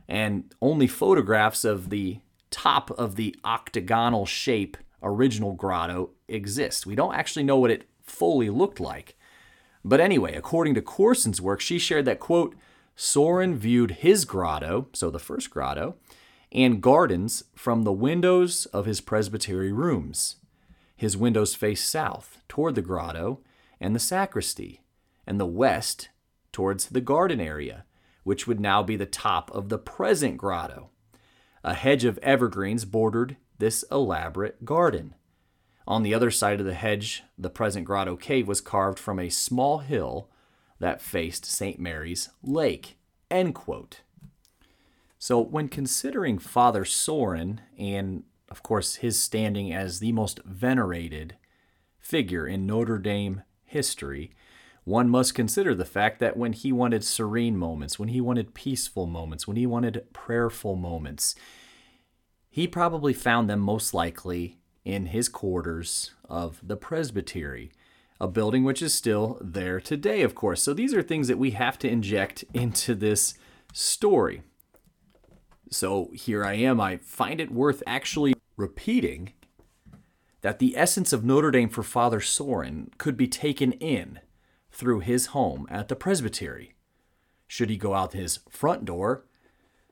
And 0.09 0.55
only 0.63 0.87
photographs 0.87 1.67
of 1.67 1.91
the 1.91 2.21
top 2.51 2.91
of 2.93 3.17
the 3.17 3.37
octagonal 3.45 4.25
shape 4.25 4.79
original 5.05 5.53
grotto 5.53 6.11
exist. 6.27 6.87
We 6.87 6.95
don't 6.97 7.15
actually 7.15 7.45
know 7.45 7.59
what 7.59 7.71
it 7.71 7.89
fully 8.03 8.51
looked 8.51 8.81
like. 8.81 9.17
But 9.85 10.01
anyway, 10.01 10.35
according 10.35 10.75
to 10.75 10.83
Corson's 10.83 11.41
work, 11.41 11.61
she 11.61 11.79
shared 11.79 12.07
that, 12.07 12.21
quote, 12.21 12.57
Sorin 12.97 13.57
viewed 13.57 13.91
his 13.93 14.25
grotto, 14.25 14.89
so 14.93 15.11
the 15.11 15.19
first 15.19 15.51
grotto, 15.51 15.97
and 16.51 16.81
gardens 16.81 17.45
from 17.55 17.83
the 17.83 17.93
windows 17.93 18.67
of 18.67 18.87
his 18.87 19.01
presbytery 19.01 19.73
rooms. 19.73 20.37
His 20.97 21.17
windows 21.17 21.55
faced 21.55 21.89
south 21.89 22.39
toward 22.49 22.77
the 22.77 22.83
grotto 22.83 23.41
and 23.81 23.95
the 23.95 24.01
sacristy, 24.01 24.81
and 25.27 25.41
the 25.41 25.47
west 25.47 26.09
towards 26.53 26.87
the 26.87 27.01
garden 27.01 27.41
area, 27.41 27.85
which 28.23 28.47
would 28.47 28.61
now 28.61 28.83
be 28.83 28.97
the 28.97 29.07
top 29.07 29.51
of 29.51 29.69
the 29.69 29.79
present 29.79 30.39
grotto. 30.39 30.91
A 31.65 31.75
hedge 31.75 32.05
of 32.05 32.19
evergreens 32.19 32.85
bordered 32.85 33.37
this 33.59 33.85
elaborate 33.91 34.65
garden. 34.65 35.15
On 35.87 36.03
the 36.03 36.15
other 36.15 36.31
side 36.31 36.61
of 36.61 36.67
the 36.67 36.75
hedge, 36.75 37.23
the 37.37 37.51
present 37.51 37.85
grotto 37.85 38.17
cave 38.17 38.49
was 38.49 38.61
carved 38.61 38.99
from 38.99 39.19
a 39.19 39.29
small 39.29 39.79
hill 39.79 40.31
that 40.79 41.03
faced 41.03 41.45
St. 41.45 41.79
Mary's 41.79 42.31
Lake. 42.43 42.97
End 43.31 43.55
quote. 43.55 44.01
So, 45.19 45.41
when 45.41 45.69
considering 45.69 46.39
Father 46.39 46.85
Sorin 46.85 47.61
and, 47.79 48.25
of 48.51 48.63
course, 48.63 48.97
his 48.97 49.21
standing 49.21 49.73
as 49.73 49.99
the 49.99 50.13
most 50.13 50.41
venerated 50.45 51.37
figure 51.99 52.47
in 52.47 52.67
Notre 52.67 52.99
Dame 52.99 53.43
history, 53.65 54.33
one 54.85 55.09
must 55.09 55.35
consider 55.35 55.75
the 55.75 55.87
fact 55.87 56.19
that 56.21 56.37
when 56.37 56.53
he 56.53 56.71
wanted 56.71 57.03
serene 57.05 57.57
moments, 57.57 57.99
when 57.99 58.11
he 58.11 58.21
wanted 58.21 58.53
peaceful 58.53 59.07
moments, 59.07 59.49
when 59.49 59.57
he 59.57 59.67
wanted 59.67 60.13
prayerful 60.13 60.77
moments, 60.77 61.35
he 62.55 62.69
probably 62.69 63.13
found 63.13 63.51
them 63.51 63.59
most 63.59 63.93
likely 63.93 64.61
in 64.85 65.07
his 65.07 65.29
quarters 65.29 66.13
of 66.29 66.61
the 66.63 66.77
presbytery, 66.77 67.73
a 68.21 68.29
building 68.29 68.63
which 68.63 68.81
is 68.81 68.95
still 68.95 69.39
there 69.41 69.81
today, 69.81 70.23
of 70.23 70.37
course. 70.37 70.63
So 70.63 70.73
these 70.73 70.95
are 70.95 71.03
things 71.03 71.27
that 71.27 71.37
we 71.37 71.51
have 71.51 71.81
to 71.81 71.89
inject 71.89 72.45
into 72.55 72.95
this 72.95 73.35
story. 73.73 74.43
So 75.73 76.13
here 76.15 76.45
I 76.45 76.53
am. 76.53 76.81
I 76.81 76.99
find 76.99 77.41
it 77.41 77.51
worth 77.51 77.83
actually 77.89 78.35
repeating 78.57 79.33
that 80.43 80.61
the 80.61 80.77
essence 80.77 81.13
of 81.13 81.25
Notre 81.25 81.51
Dame 81.51 81.71
for 81.71 81.83
Father 81.83 82.21
Sorin 82.21 82.89
could 82.99 83.17
be 83.17 83.27
taken 83.27 83.73
in 83.73 84.21
through 84.71 85.01
his 85.01 85.27
home 85.27 85.67
at 85.69 85.89
the 85.89 85.97
presbytery. 85.97 86.75
Should 87.49 87.69
he 87.69 87.77
go 87.77 87.95
out 87.95 88.13
his 88.13 88.39
front 88.49 88.85
door, 88.85 89.25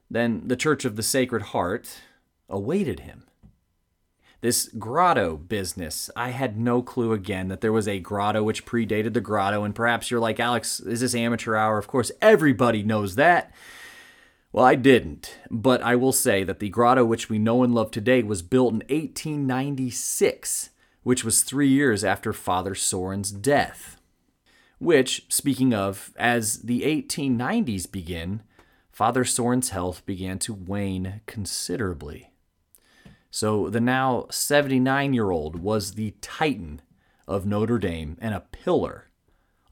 then 0.08 0.46
the 0.46 0.54
Church 0.54 0.84
of 0.84 0.94
the 0.94 1.02
Sacred 1.02 1.42
Heart 1.42 2.02
awaited 2.48 3.00
him. 3.00 3.24
This 4.42 4.68
grotto 4.76 5.36
business, 5.36 6.10
I 6.16 6.30
had 6.30 6.58
no 6.58 6.82
clue 6.82 7.12
again 7.12 7.46
that 7.46 7.60
there 7.60 7.72
was 7.72 7.86
a 7.86 8.00
grotto 8.00 8.42
which 8.42 8.66
predated 8.66 9.14
the 9.14 9.20
grotto, 9.20 9.62
and 9.62 9.72
perhaps 9.72 10.10
you're 10.10 10.18
like, 10.18 10.40
Alex, 10.40 10.80
is 10.80 11.00
this 11.00 11.14
amateur 11.14 11.54
hour? 11.54 11.78
Of 11.78 11.86
course, 11.86 12.10
everybody 12.20 12.82
knows 12.82 13.14
that. 13.14 13.54
Well, 14.50 14.64
I 14.64 14.74
didn't, 14.74 15.38
but 15.48 15.80
I 15.80 15.94
will 15.94 16.10
say 16.12 16.42
that 16.42 16.58
the 16.58 16.70
grotto 16.70 17.04
which 17.04 17.30
we 17.30 17.38
know 17.38 17.62
and 17.62 17.72
love 17.72 17.92
today 17.92 18.24
was 18.24 18.42
built 18.42 18.72
in 18.72 18.80
1896, 18.80 20.70
which 21.04 21.24
was 21.24 21.42
three 21.42 21.68
years 21.68 22.02
after 22.02 22.32
Father 22.32 22.74
Sorin's 22.74 23.30
death. 23.30 23.96
Which, 24.80 25.24
speaking 25.28 25.72
of, 25.72 26.12
as 26.16 26.62
the 26.62 26.82
1890s 26.82 27.90
begin, 27.90 28.42
Father 28.90 29.24
Sorin's 29.24 29.70
health 29.70 30.04
began 30.04 30.40
to 30.40 30.52
wane 30.52 31.20
considerably. 31.26 32.31
So 33.34 33.70
the 33.70 33.80
now 33.80 34.26
79 34.30 35.14
year 35.14 35.30
old 35.30 35.56
was 35.56 35.92
the 35.92 36.14
titan 36.20 36.82
of 37.26 37.46
Notre 37.46 37.78
Dame 37.78 38.18
and 38.20 38.34
a 38.34 38.40
pillar 38.40 39.08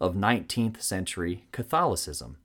of 0.00 0.14
19th 0.14 0.80
century 0.80 1.44
Catholicism. 1.52 2.38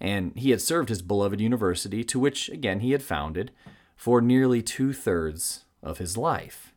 And 0.00 0.32
he 0.36 0.50
had 0.50 0.60
served 0.60 0.90
his 0.90 1.02
beloved 1.02 1.40
university, 1.40 2.04
to 2.04 2.20
which, 2.20 2.48
again, 2.50 2.78
he 2.78 2.92
had 2.92 3.02
founded, 3.02 3.50
for 3.96 4.20
nearly 4.20 4.62
two 4.62 4.92
thirds 4.92 5.64
of 5.82 5.98
his 5.98 6.16
life. 6.16 6.72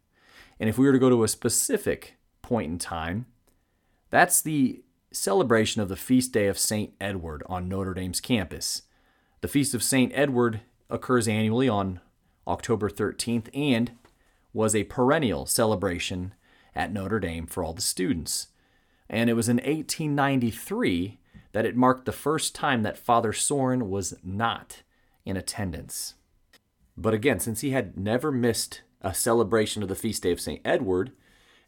And 0.60 0.68
if 0.68 0.80
we 0.80 0.88
were 0.88 0.94
to 0.94 0.98
go 0.98 1.12
to 1.12 1.24
a 1.24 1.28
specific 1.28 2.18
point 2.42 2.72
in 2.72 2.80
time, 2.80 3.28
that's 4.10 4.42
the 4.42 4.84
celebration 5.12 5.84
of 5.84 5.88
the 5.88 5.96
feast 5.96 6.32
day 6.32 6.48
of 6.48 6.58
St. 6.58 6.96
Edward 7.00 7.44
on 7.46 7.70
Notre 7.70 7.94
Dame's 7.94 8.22
campus. 8.22 8.82
The 9.42 9.48
feast 9.48 9.76
of 9.76 9.84
St. 9.84 10.12
Edward 10.16 10.62
occurs 10.90 11.28
annually 11.28 11.70
on 11.70 12.00
October 12.48 12.90
13th, 12.90 13.50
and 13.54 13.92
was 14.54 14.76
a 14.76 14.84
perennial 14.86 15.46
celebration 15.46 16.34
at 16.76 16.92
Notre 16.92 17.20
Dame 17.20 17.48
for 17.48 17.64
all 17.64 17.74
the 17.74 17.82
students. 17.82 18.48
And 19.10 19.30
it 19.30 19.34
was 19.34 19.50
in 19.50 19.58
1893 19.58 21.20
that 21.52 21.66
it 21.66 21.76
marked 21.76 22.06
the 22.06 22.12
first 22.12 22.56
time 22.56 22.84
that 22.84 22.98
Father 22.98 23.34
Sorin 23.34 23.90
was 23.90 24.16
not 24.24 24.84
in 25.26 25.38
attendance. 25.38 26.16
But 26.98 27.14
again, 27.14 27.40
since 27.40 27.62
he 27.62 27.72
had 27.72 27.98
never 27.98 28.32
missed 28.32 28.82
a 29.02 29.14
celebration 29.14 29.82
of 29.84 29.90
the 29.90 29.96
feast 29.96 30.24
day 30.24 30.32
of 30.32 30.40
St. 30.40 30.62
Edward, 30.64 31.12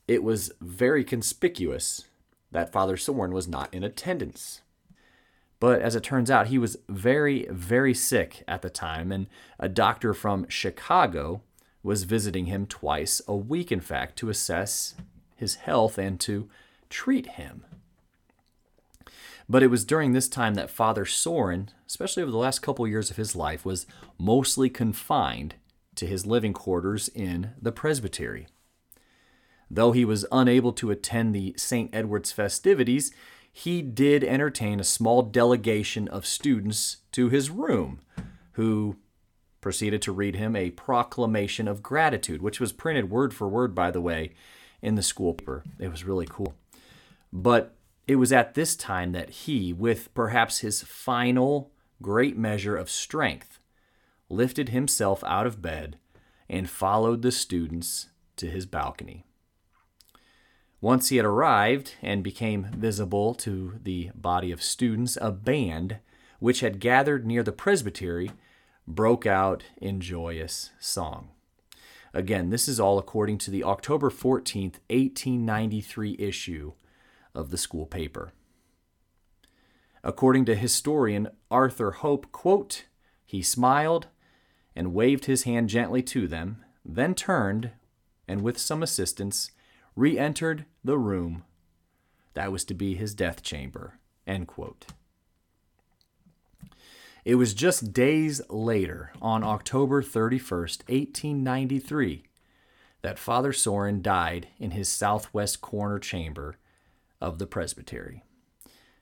it 0.08 0.24
was 0.24 0.52
very 0.60 1.04
conspicuous 1.04 2.06
that 2.52 2.72
Father 2.72 2.98
Sorin 2.98 3.32
was 3.32 3.48
not 3.48 3.74
in 3.74 3.84
attendance. 3.84 4.62
But 5.64 5.82
as 5.82 5.96
it 5.96 6.04
turns 6.04 6.30
out, 6.30 6.48
he 6.48 6.58
was 6.58 6.76
very, 6.90 7.48
very 7.50 7.94
sick 7.94 8.44
at 8.50 8.62
the 8.62 8.70
time, 8.70 9.14
and 9.14 9.28
a 9.58 9.70
doctor 9.70 10.14
from 10.14 10.46
Chicago 10.50 11.42
was 11.82 12.04
visiting 12.04 12.48
him 12.48 12.66
twice 12.66 13.22
a 13.30 13.38
week, 13.38 13.72
in 13.72 13.80
fact, 13.80 14.18
to 14.18 14.30
assess 14.30 14.96
his 15.38 15.56
health 15.56 15.98
and 15.98 16.20
to 16.20 16.50
treat 16.90 17.28
him. 17.40 17.64
But 19.48 19.64
it 19.64 19.68
was 19.68 19.86
during 19.86 20.12
this 20.12 20.28
time 20.28 20.56
that 20.56 20.70
Father 20.70 21.06
Sorin, 21.06 21.70
especially 21.88 22.24
over 22.24 22.32
the 22.34 22.38
last 22.38 22.60
couple 22.60 22.86
years 22.86 23.10
of 23.10 23.16
his 23.16 23.34
life, 23.34 23.64
was 23.64 23.88
mostly 24.20 24.70
confined 24.70 25.56
to 25.96 26.06
his 26.06 26.26
living 26.26 26.52
quarters 26.52 27.08
in 27.08 27.52
the 27.62 27.72
presbytery. 27.72 28.48
Though 29.72 29.94
he 29.94 30.04
was 30.04 30.26
unable 30.30 30.74
to 30.74 30.92
attend 30.92 31.34
the 31.34 31.54
St. 31.56 31.90
Edward's 31.96 32.34
festivities, 32.34 33.14
he 33.56 33.84
did 33.84 34.24
entertain 34.24 34.80
a 34.80 34.84
small 34.84 35.22
delegation 35.22 36.08
of 36.08 36.26
students 36.26 36.98
to 37.12 37.30
his 37.30 37.52
room, 37.52 38.02
who 38.54 38.98
proceeded 39.62 40.02
to 40.02 40.12
read 40.12 40.36
him 40.36 40.56
a 40.56 40.72
proclamation 40.72 41.68
of 41.68 41.84
gratitude, 41.84 42.42
which 42.42 42.60
was 42.60 42.74
printed 42.74 43.12
word 43.12 43.32
for 43.32 43.48
word, 43.48 43.76
by 43.76 43.92
the 43.92 44.02
way, 44.02 44.32
in 44.82 44.96
the 44.96 45.04
school 45.04 45.36
paper. 45.36 45.64
It 45.80 45.90
was 45.90 46.04
really 46.04 46.26
cool. 46.28 46.56
But 47.32 47.76
it 48.08 48.16
was 48.16 48.34
at 48.34 48.56
this 48.56 48.76
time 48.76 49.12
that 49.12 49.30
he, 49.30 49.72
with 49.72 50.14
perhaps 50.16 50.60
his 50.60 50.82
final 50.82 51.72
great 52.02 52.36
measure 52.36 52.76
of 52.76 52.90
strength, 52.90 53.60
lifted 54.30 54.70
himself 54.70 55.24
out 55.26 55.46
of 55.46 55.62
bed 55.62 55.98
and 56.50 56.70
followed 56.70 57.22
the 57.22 57.32
students 57.32 58.10
to 58.36 58.48
his 58.48 58.66
balcony. 58.66 59.26
Once 60.84 61.08
he 61.08 61.16
had 61.16 61.26
arrived 61.26 61.94
and 62.02 62.26
became 62.26 62.66
visible 62.76 63.34
to 63.34 63.80
the 63.84 64.12
body 64.16 64.52
of 64.52 64.62
students, 64.62 65.18
a 65.22 65.32
band, 65.32 65.96
which 66.40 66.60
had 66.60 66.82
gathered 66.82 67.26
near 67.26 67.42
the 67.42 67.54
presbytery, 67.54 68.32
broke 68.86 69.26
out 69.26 69.64
in 69.78 70.02
joyous 70.02 70.72
song. 70.82 71.30
Again, 72.14 72.50
this 72.50 72.68
is 72.68 72.82
all 72.82 72.98
according 73.00 73.38
to 73.38 73.50
the 73.50 73.64
October 73.64 74.10
14th, 74.10 74.76
1893 74.90 76.18
issue 76.20 76.74
of 77.34 77.50
the 77.50 77.58
school 77.58 77.86
paper. 77.86 78.34
According 80.04 80.44
to 80.48 80.54
historian 80.54 81.30
Arthur 81.50 81.92
Hope, 81.92 82.30
quote, 82.34 82.88
he 83.26 83.42
smiled 83.42 84.08
and 84.76 84.94
waved 84.94 85.28
his 85.28 85.44
hand 85.44 85.70
gently 85.70 86.04
to 86.04 86.28
them, 86.28 86.66
then 86.84 87.16
turned, 87.16 87.72
and 88.28 88.42
with 88.42 88.58
some 88.58 88.84
assistance, 88.84 89.50
re 89.96 90.18
entered 90.18 90.66
the 90.84 90.98
room 90.98 91.44
that 92.34 92.52
was 92.52 92.64
to 92.66 92.74
be 92.74 92.96
his 92.96 93.14
death 93.14 93.44
chamber. 93.44 94.00
It 97.26 97.36
was 97.36 97.54
just 97.54 97.94
days 97.94 98.42
later, 98.50 99.12
on 99.22 99.44
October 99.44 100.04
31st, 100.04 100.80
1893, 100.90 102.24
that 103.02 103.20
Father 103.20 103.54
Sorin 103.54 104.02
died 104.02 104.48
in 104.60 104.72
his 104.72 104.90
southwest 104.90 105.62
corner 105.62 106.00
chamber 106.00 106.58
of 107.22 107.40
the 107.40 107.48
presbytery. 107.48 108.24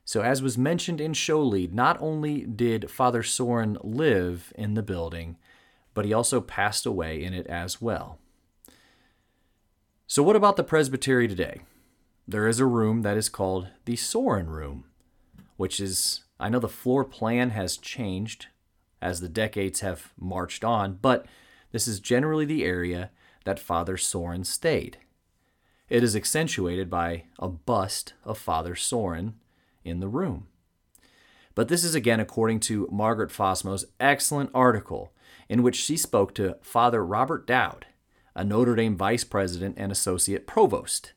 So, 0.06 0.22
as 0.22 0.42
was 0.42 0.58
mentioned 0.58 1.02
in 1.02 1.14
show 1.14 1.42
lead, 1.42 1.74
not 1.74 2.00
only 2.00 2.42
did 2.42 2.92
Father 2.92 3.24
Sorin 3.24 3.78
live 3.82 4.52
in 4.56 4.76
the 4.76 4.84
building, 4.84 5.38
but 5.94 6.06
he 6.06 6.14
also 6.14 6.42
passed 6.42 6.86
away 6.86 7.24
in 7.24 7.34
it 7.34 7.48
as 7.48 7.82
well. 7.82 8.20
So, 10.12 10.22
what 10.24 10.36
about 10.36 10.58
the 10.58 10.64
presbytery 10.66 11.30
today? 11.30 11.62
There 12.28 12.46
is 12.46 12.60
a 12.60 12.66
room 12.66 13.02
that 13.04 13.16
is 13.16 13.30
called 13.30 13.70
the 13.86 13.96
Sorin 13.96 14.50
Room, 14.50 14.84
which 15.56 15.80
is, 15.80 16.26
I 16.38 16.50
know 16.50 16.60
the 16.60 16.68
floor 16.68 17.06
plan 17.06 17.52
has 17.52 17.78
changed 17.78 18.48
as 19.02 19.22
the 19.22 19.30
decades 19.30 19.80
have 19.80 20.12
marched 20.20 20.66
on, 20.66 21.00
but 21.02 21.26
this 21.72 21.88
is 21.88 22.02
generally 22.02 22.44
the 22.44 22.66
area 22.66 23.10
that 23.46 23.58
Father 23.58 23.96
Sorin 23.96 24.44
stayed. 24.44 24.98
It 25.88 26.04
is 26.04 26.14
accentuated 26.14 26.90
by 26.90 27.24
a 27.40 27.48
bust 27.48 28.14
of 28.26 28.38
Father 28.38 28.76
Sorin 28.76 29.36
in 29.86 30.02
the 30.02 30.10
room. 30.10 30.48
But 31.56 31.70
this 31.70 31.86
is 31.86 31.96
again 31.96 32.20
according 32.20 32.60
to 32.62 32.90
Margaret 32.92 33.32
Fosmoe's 33.32 33.86
excellent 33.98 34.50
article 34.54 35.14
in 35.48 35.64
which 35.64 35.78
she 35.78 35.96
spoke 35.96 36.36
to 36.36 36.58
Father 36.62 37.02
Robert 37.02 37.48
Dowd, 37.48 37.86
a 38.36 38.44
Notre 38.44 38.76
Dame 38.76 38.96
vice 38.96 39.24
president 39.24 39.76
and 39.78 39.92
associate 39.92 40.48
provost. 40.48 41.14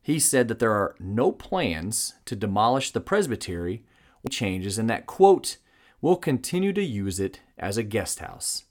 He 0.00 0.18
said 0.18 0.48
that 0.48 0.58
there 0.58 0.72
are 0.72 0.94
no 0.98 1.32
plans 1.32 2.14
to 2.24 2.36
demolish 2.36 2.90
the 2.90 3.00
presbytery 3.00 3.84
or 4.24 4.30
changes 4.30 4.78
and 4.78 4.88
that, 4.88 5.06
quote, 5.06 5.58
we'll 6.00 6.16
continue 6.16 6.72
to 6.72 6.82
use 6.82 7.20
it 7.20 7.40
as 7.58 7.76
a 7.76 7.82
guest 7.82 8.20
house. 8.20 8.64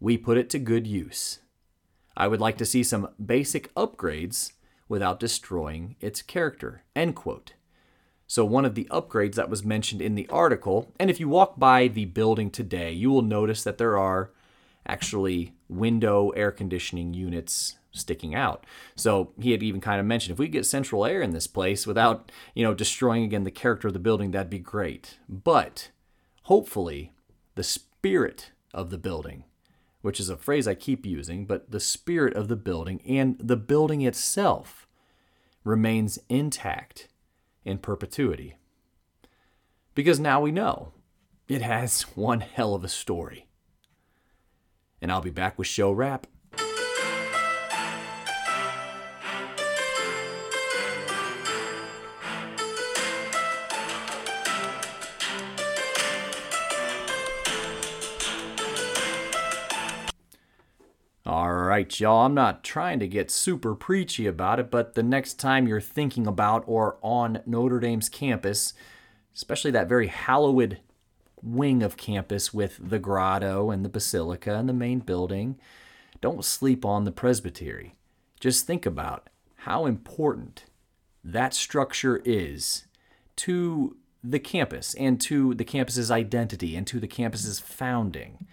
We 0.00 0.16
put 0.16 0.38
it 0.38 0.50
to 0.50 0.58
good 0.58 0.86
use. 0.86 1.40
I 2.16 2.28
would 2.28 2.40
like 2.40 2.58
to 2.58 2.66
see 2.66 2.82
some 2.82 3.08
basic 3.24 3.72
upgrades 3.74 4.52
without 4.88 5.20
destroying 5.20 5.96
its 6.00 6.22
character. 6.22 6.82
End 6.94 7.14
quote. 7.14 7.54
So, 8.26 8.44
one 8.44 8.64
of 8.64 8.74
the 8.74 8.86
upgrades 8.90 9.36
that 9.36 9.48
was 9.48 9.64
mentioned 9.64 10.02
in 10.02 10.14
the 10.14 10.28
article, 10.28 10.92
and 11.00 11.08
if 11.08 11.18
you 11.18 11.28
walk 11.28 11.58
by 11.58 11.88
the 11.88 12.04
building 12.04 12.50
today, 12.50 12.92
you 12.92 13.10
will 13.10 13.22
notice 13.22 13.64
that 13.64 13.78
there 13.78 13.96
are 13.96 14.32
actually 14.88 15.54
window 15.68 16.30
air 16.30 16.50
conditioning 16.50 17.14
units 17.14 17.78
sticking 17.92 18.34
out. 18.34 18.64
So 18.96 19.32
he 19.40 19.52
had 19.52 19.62
even 19.62 19.80
kind 19.80 20.00
of 20.00 20.06
mentioned 20.06 20.32
if 20.32 20.38
we 20.38 20.48
get 20.48 20.66
central 20.66 21.04
air 21.04 21.20
in 21.20 21.32
this 21.32 21.46
place 21.46 21.86
without, 21.86 22.30
you 22.54 22.64
know, 22.64 22.74
destroying 22.74 23.24
again 23.24 23.44
the 23.44 23.50
character 23.50 23.88
of 23.88 23.94
the 23.94 24.00
building, 24.00 24.30
that'd 24.30 24.50
be 24.50 24.58
great. 24.58 25.18
But 25.28 25.90
hopefully 26.44 27.12
the 27.54 27.64
spirit 27.64 28.52
of 28.72 28.90
the 28.90 28.98
building, 28.98 29.44
which 30.00 30.20
is 30.20 30.28
a 30.28 30.36
phrase 30.36 30.68
I 30.68 30.74
keep 30.74 31.04
using, 31.04 31.44
but 31.44 31.70
the 31.70 31.80
spirit 31.80 32.34
of 32.34 32.48
the 32.48 32.56
building 32.56 33.02
and 33.06 33.36
the 33.38 33.56
building 33.56 34.02
itself 34.02 34.86
remains 35.64 36.18
intact 36.28 37.08
in 37.64 37.78
perpetuity. 37.78 38.56
Because 39.94 40.20
now 40.20 40.40
we 40.40 40.52
know 40.52 40.92
it 41.48 41.62
has 41.62 42.02
one 42.14 42.40
hell 42.40 42.74
of 42.74 42.84
a 42.84 42.88
story. 42.88 43.47
And 45.00 45.12
I'll 45.12 45.20
be 45.20 45.30
back 45.30 45.58
with 45.58 45.68
show 45.68 45.92
wrap 45.92 46.26
All 61.28 61.52
right, 61.52 62.00
y'all, 62.00 62.24
I'm 62.24 62.32
not 62.32 62.64
trying 62.64 63.00
to 63.00 63.06
get 63.06 63.30
super 63.30 63.74
preachy 63.74 64.26
about 64.26 64.58
it, 64.58 64.70
but 64.70 64.94
the 64.94 65.02
next 65.02 65.34
time 65.34 65.68
you're 65.68 65.78
thinking 65.78 66.26
about 66.26 66.64
or 66.66 66.96
on 67.02 67.42
Notre 67.44 67.80
Dame's 67.80 68.08
campus, 68.08 68.72
especially 69.34 69.70
that 69.72 69.90
very 69.90 70.06
hallowed 70.06 70.78
wing 71.42 71.82
of 71.82 71.96
campus 71.96 72.52
with 72.52 72.78
the 72.80 72.98
grotto 72.98 73.70
and 73.70 73.84
the 73.84 73.88
basilica 73.88 74.54
and 74.54 74.68
the 74.68 74.72
main 74.74 75.00
building, 75.00 75.58
don't 76.20 76.44
sleep 76.44 76.84
on 76.84 77.04
the 77.04 77.12
presbytery. 77.12 77.94
Just 78.40 78.66
think 78.66 78.86
about 78.86 79.28
how 79.62 79.86
important 79.86 80.64
that 81.24 81.54
structure 81.54 82.22
is 82.24 82.86
to 83.36 83.96
the 84.22 84.38
campus 84.38 84.94
and 84.94 85.20
to 85.20 85.54
the 85.54 85.64
campus's 85.64 86.10
identity 86.10 86.74
and 86.76 86.86
to 86.86 86.98
the 87.00 87.06
campus's 87.06 87.60
founding. 87.60 88.46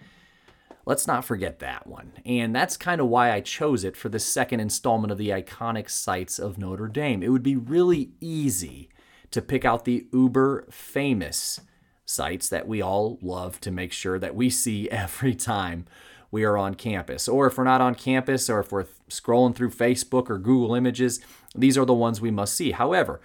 Let's 0.84 1.08
not 1.08 1.24
forget 1.24 1.58
that 1.58 1.86
one. 1.86 2.12
And 2.24 2.54
that's 2.54 2.76
kind 2.76 3.00
of 3.00 3.08
why 3.08 3.32
I 3.32 3.40
chose 3.40 3.82
it 3.82 3.96
for 3.96 4.08
the 4.08 4.20
second 4.20 4.60
installment 4.60 5.10
of 5.10 5.18
the 5.18 5.30
iconic 5.30 5.90
sights 5.90 6.38
of 6.38 6.58
Notre 6.58 6.86
Dame. 6.86 7.22
It 7.22 7.30
would 7.30 7.42
be 7.42 7.56
really 7.56 8.12
easy 8.20 8.88
to 9.32 9.42
pick 9.42 9.64
out 9.64 9.84
the 9.84 10.06
uber 10.12 10.64
famous 10.70 11.60
sites 12.06 12.48
that 12.48 12.66
we 12.66 12.80
all 12.80 13.18
love 13.20 13.60
to 13.60 13.70
make 13.70 13.92
sure 13.92 14.18
that 14.18 14.34
we 14.34 14.48
see 14.48 14.88
every 14.90 15.34
time 15.34 15.84
we 16.30 16.44
are 16.44 16.56
on 16.56 16.74
campus. 16.74 17.28
Or 17.28 17.46
if 17.46 17.58
we're 17.58 17.64
not 17.64 17.80
on 17.80 17.94
campus, 17.94 18.48
or 18.48 18.60
if 18.60 18.72
we're 18.72 18.86
scrolling 19.10 19.54
through 19.54 19.70
Facebook 19.70 20.30
or 20.30 20.38
Google 20.38 20.74
Images, 20.74 21.20
these 21.54 21.76
are 21.76 21.84
the 21.84 21.94
ones 21.94 22.20
we 22.20 22.30
must 22.30 22.54
see. 22.54 22.72
However, 22.72 23.20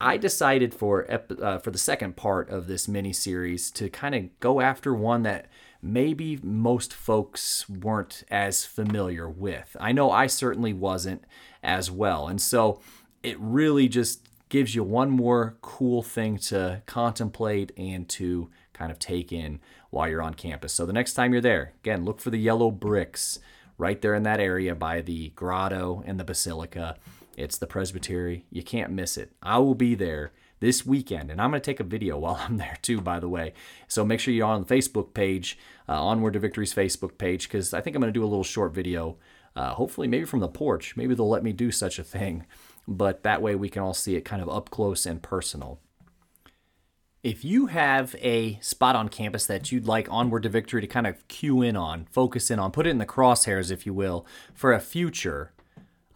I 0.00 0.16
decided 0.18 0.74
for 0.74 1.10
uh, 1.10 1.58
for 1.58 1.70
the 1.70 1.78
second 1.78 2.16
part 2.16 2.50
of 2.50 2.66
this 2.66 2.86
mini 2.86 3.12
series 3.12 3.70
to 3.72 3.88
kind 3.88 4.14
of 4.14 4.40
go 4.40 4.60
after 4.60 4.92
one 4.94 5.22
that 5.22 5.46
maybe 5.80 6.38
most 6.42 6.92
folks 6.92 7.68
weren't 7.68 8.24
as 8.30 8.64
familiar 8.64 9.28
with. 9.28 9.76
I 9.80 9.92
know 9.92 10.10
I 10.10 10.26
certainly 10.26 10.72
wasn't 10.72 11.24
as 11.62 11.90
well. 11.90 12.28
And 12.28 12.40
so 12.40 12.80
it 13.22 13.38
really 13.38 13.88
just 13.88 14.28
gives 14.48 14.74
you 14.74 14.84
one 14.84 15.10
more 15.10 15.56
cool 15.60 16.02
thing 16.02 16.38
to 16.38 16.82
contemplate 16.86 17.72
and 17.76 18.08
to 18.08 18.48
kind 18.72 18.92
of 18.92 18.98
take 18.98 19.32
in 19.32 19.58
while 19.90 20.08
you're 20.08 20.22
on 20.22 20.34
campus. 20.34 20.72
So 20.72 20.86
the 20.86 20.92
next 20.92 21.14
time 21.14 21.32
you're 21.32 21.42
there, 21.42 21.72
again, 21.82 22.04
look 22.04 22.20
for 22.20 22.30
the 22.30 22.38
yellow 22.38 22.70
bricks 22.70 23.38
right 23.78 24.00
there 24.00 24.14
in 24.14 24.22
that 24.22 24.40
area 24.40 24.74
by 24.74 25.00
the 25.00 25.30
grotto 25.30 26.02
and 26.06 26.20
the 26.20 26.24
basilica. 26.24 26.96
It's 27.36 27.58
the 27.58 27.66
presbytery. 27.66 28.46
You 28.50 28.62
can't 28.62 28.92
miss 28.92 29.16
it. 29.16 29.32
I 29.42 29.58
will 29.58 29.74
be 29.74 29.94
there 29.94 30.32
this 30.60 30.86
weekend. 30.86 31.30
And 31.30 31.40
I'm 31.40 31.50
going 31.50 31.60
to 31.60 31.70
take 31.70 31.80
a 31.80 31.84
video 31.84 32.18
while 32.18 32.40
I'm 32.40 32.56
there 32.56 32.78
too, 32.82 33.00
by 33.00 33.20
the 33.20 33.28
way. 33.28 33.52
So 33.88 34.04
make 34.04 34.20
sure 34.20 34.32
you're 34.32 34.46
on 34.46 34.64
the 34.64 34.74
Facebook 34.74 35.14
page, 35.14 35.58
uh, 35.88 36.02
Onward 36.02 36.34
to 36.34 36.38
Victory's 36.38 36.74
Facebook 36.74 37.18
page, 37.18 37.48
because 37.48 37.74
I 37.74 37.80
think 37.80 37.96
I'm 37.96 38.00
going 38.00 38.12
to 38.12 38.18
do 38.18 38.24
a 38.24 38.26
little 38.26 38.44
short 38.44 38.74
video, 38.74 39.16
uh, 39.54 39.74
hopefully 39.74 40.08
maybe 40.08 40.24
from 40.24 40.40
the 40.40 40.48
porch. 40.48 40.96
Maybe 40.96 41.14
they'll 41.14 41.28
let 41.28 41.44
me 41.44 41.52
do 41.52 41.70
such 41.70 41.98
a 41.98 42.04
thing. 42.04 42.46
But 42.88 43.22
that 43.22 43.42
way 43.42 43.54
we 43.54 43.68
can 43.68 43.82
all 43.82 43.94
see 43.94 44.16
it 44.16 44.24
kind 44.24 44.40
of 44.40 44.48
up 44.48 44.70
close 44.70 45.06
and 45.06 45.22
personal. 45.22 45.80
If 47.22 47.44
you 47.44 47.66
have 47.66 48.14
a 48.20 48.60
spot 48.60 48.94
on 48.94 49.08
campus 49.08 49.46
that 49.46 49.72
you'd 49.72 49.88
like 49.88 50.06
Onward 50.08 50.44
to 50.44 50.48
Victory 50.48 50.80
to 50.80 50.86
kind 50.86 51.08
of 51.08 51.26
cue 51.26 51.60
in 51.60 51.76
on, 51.76 52.06
focus 52.12 52.52
in 52.52 52.60
on, 52.60 52.70
put 52.70 52.86
it 52.86 52.90
in 52.90 52.98
the 52.98 53.06
crosshairs, 53.06 53.72
if 53.72 53.84
you 53.84 53.92
will, 53.92 54.24
for 54.54 54.72
a 54.72 54.78
future 54.78 55.52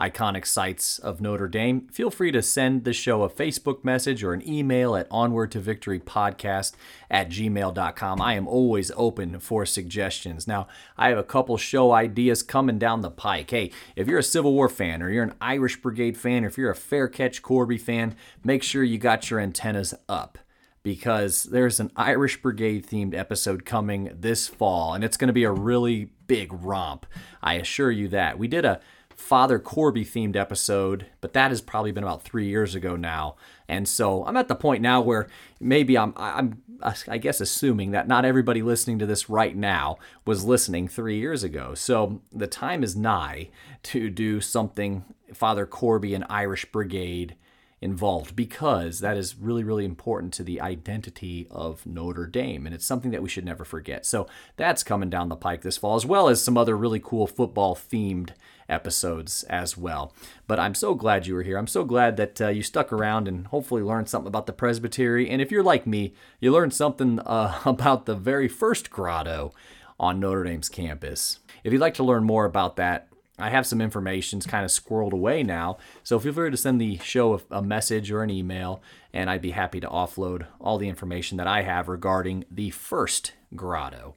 iconic 0.01 0.47
sights 0.47 0.99
of 0.99 1.21
Notre 1.21 1.47
Dame, 1.47 1.87
feel 1.93 2.11
free 2.11 2.33
to 2.33 2.43
send 2.43 2.85
the 2.85 2.93
show 2.93 3.23
a 3.23 3.29
Facebook 3.29 3.85
message 3.85 4.25
or 4.25 4.33
an 4.33 4.49
email 4.49 4.97
at 4.97 5.07
onward 5.11 5.53
to 5.53 5.61
victory 5.61 6.01
podcast 6.01 6.73
at 7.11 7.29
gmail.com. 7.29 8.21
I 8.21 8.35
am 8.35 8.49
always 8.49 8.91
open 8.97 9.39
for 9.41 9.67
suggestions. 9.67 10.49
Now, 10.49 10.67
I 10.97 11.11
have 11.11 11.19
a 11.19 11.23
couple 11.23 11.57
show 11.59 11.93
ideas 11.93 12.43
coming 12.43 12.79
down 12.79 13.03
the 13.03 13.11
pike. 13.11 13.51
Hey, 13.51 13.71
if 13.95 14.09
you're 14.09 14.19
a 14.19 14.23
Civil 14.23 14.55
War 14.55 14.69
fan 14.69 15.03
or 15.03 15.11
you're 15.11 15.25
an 15.25 15.35
Irish 15.41 15.81
Brigade 15.81 16.17
fan 16.17 16.45
or 16.45 16.49
if 16.49 16.57
you're 16.57 16.71
a 16.71 16.77
Fair 16.77 17.07
Catch 17.07 17.43
Corby 17.43 17.79
fan, 17.79 18.17
make 18.43 18.63
sure 18.63 18.83
you 18.83 18.99
got 18.99 19.31
your 19.31 19.39
antennas 19.39 19.95
up 20.09 20.39
because 20.83 21.45
there's 21.45 21.79
an 21.79 21.91
Irish 21.97 22.41
Brigade 22.41 22.87
themed 22.87 23.15
episode 23.15 23.65
coming 23.65 24.11
this 24.19 24.49
fall, 24.49 24.95
and 24.95 25.05
it's 25.05 25.17
going 25.17 25.29
to 25.29 25.35
be 25.35 25.45
a 25.45 25.53
really 25.53 26.11
big 26.27 26.53
romp. 26.53 27.07
I 27.43 27.55
assure 27.55 27.91
you 27.91 28.09
that. 28.09 28.39
We 28.39 28.49
did 28.49 28.65
a 28.65 28.81
Father 29.21 29.59
Corby 29.59 30.05
themed 30.05 30.35
episode, 30.35 31.07
but 31.21 31.35
that 31.35 31.51
has 31.51 31.61
probably 31.61 31.93
been 31.93 32.03
about 32.03 32.23
three 32.23 32.49
years 32.49 32.75
ago 32.75 32.97
now. 32.97 33.37
And 33.69 33.87
so 33.87 34.25
I'm 34.25 34.37
at 34.37 34.49
the 34.49 34.55
point 34.55 34.83
now 34.83 35.01
where 35.01 35.29
maybe 35.61 35.97
I'm, 35.97 36.15
I'm, 36.17 36.63
I 37.07 37.19
guess, 37.19 37.41
assuming 37.41 37.91
that 37.91 38.09
not 38.09 38.25
everybody 38.25 38.63
listening 38.63 38.99
to 38.99 39.07
this 39.07 39.29
right 39.29 39.55
now 39.55 39.99
was 40.25 40.45
listening 40.45 40.89
three 40.89 41.19
years 41.19 41.45
ago. 41.45 41.75
So 41.75 42.23
the 42.33 42.47
time 42.47 42.83
is 42.83 42.97
nigh 42.97 43.51
to 43.85 44.09
do 44.09 44.41
something 44.41 45.05
Father 45.33 45.67
Corby 45.67 46.15
and 46.15 46.25
Irish 46.29 46.65
Brigade 46.73 47.37
involved 47.83 48.37
because 48.37 49.01
that 49.01 49.17
is 49.17 49.37
really, 49.37 49.65
really 49.65 49.85
important 49.85 50.35
to 50.35 50.43
the 50.43 50.61
identity 50.61 51.47
of 51.51 51.87
Notre 51.87 52.27
Dame. 52.27 52.67
And 52.67 52.75
it's 52.75 52.85
something 52.85 53.11
that 53.11 53.23
we 53.23 53.29
should 53.29 53.45
never 53.45 53.65
forget. 53.65 54.05
So 54.05 54.27
that's 54.57 54.83
coming 54.83 55.09
down 55.09 55.29
the 55.29 55.37
pike 55.37 55.63
this 55.63 55.79
fall, 55.79 55.97
as 55.97 56.05
well 56.05 56.29
as 56.29 56.43
some 56.43 56.59
other 56.59 56.77
really 56.77 57.01
cool 57.01 57.27
football 57.27 57.75
themed 57.75 58.31
episodes 58.71 59.43
as 59.45 59.77
well. 59.77 60.15
But 60.47 60.59
I'm 60.59 60.75
so 60.75 60.95
glad 60.95 61.27
you 61.27 61.35
were 61.35 61.43
here. 61.43 61.59
I'm 61.59 61.67
so 61.67 61.85
glad 61.85 62.17
that 62.17 62.41
uh, 62.41 62.49
you 62.49 62.63
stuck 62.63 62.93
around 62.93 63.29
and 63.29 63.47
hopefully 63.49 63.83
learned 63.83 64.09
something 64.09 64.29
about 64.29 64.47
the 64.47 64.53
presbytery. 64.53 65.29
And 65.29 65.43
if 65.43 65.51
you're 65.51 65.63
like 65.63 65.87
me, 65.87 66.15
you 66.41 66.53
learned 66.53 66.73
something 66.75 67.19
uh, 67.21 67.61
about 67.65 68.07
the 68.07 68.15
very 68.15 68.49
first 68.49 68.91
grotto 68.91 69.53
on 69.99 70.21
Notre 70.21 70.45
Dame's 70.45 70.69
campus. 70.69 71.41
If 71.63 71.73
you'd 71.73 71.81
like 71.81 71.95
to 71.95 72.05
learn 72.05 72.25
more 72.25 72.47
about 72.47 72.77
that, 72.77 73.09
I 73.41 73.51
have 73.51 73.67
some 73.67 73.81
information 73.81 74.41
kind 74.41 74.65
of 74.65 74.71
squirreled 74.71 75.13
away 75.13 75.43
now, 75.43 75.79
so 76.03 76.19
feel 76.19 76.33
free 76.33 76.51
to 76.51 76.57
send 76.57 76.81
the 76.81 76.99
show 76.99 77.41
a, 77.51 77.63
message 77.63 78.11
or 78.11 78.23
an 78.23 78.31
email, 78.31 78.83
and 79.15 79.31
I'd 79.31 79.41
be 79.41 79.53
happy 79.53 79.81
to 79.81 79.89
offload 79.89 80.47
all 80.61 80.77
the 80.77 80.89
information 80.89 81.39
that 81.39 81.47
I 81.47 81.63
have 81.63 81.89
regarding 81.89 82.45
the 82.51 82.71
first 82.71 83.33
grotto. 83.57 84.17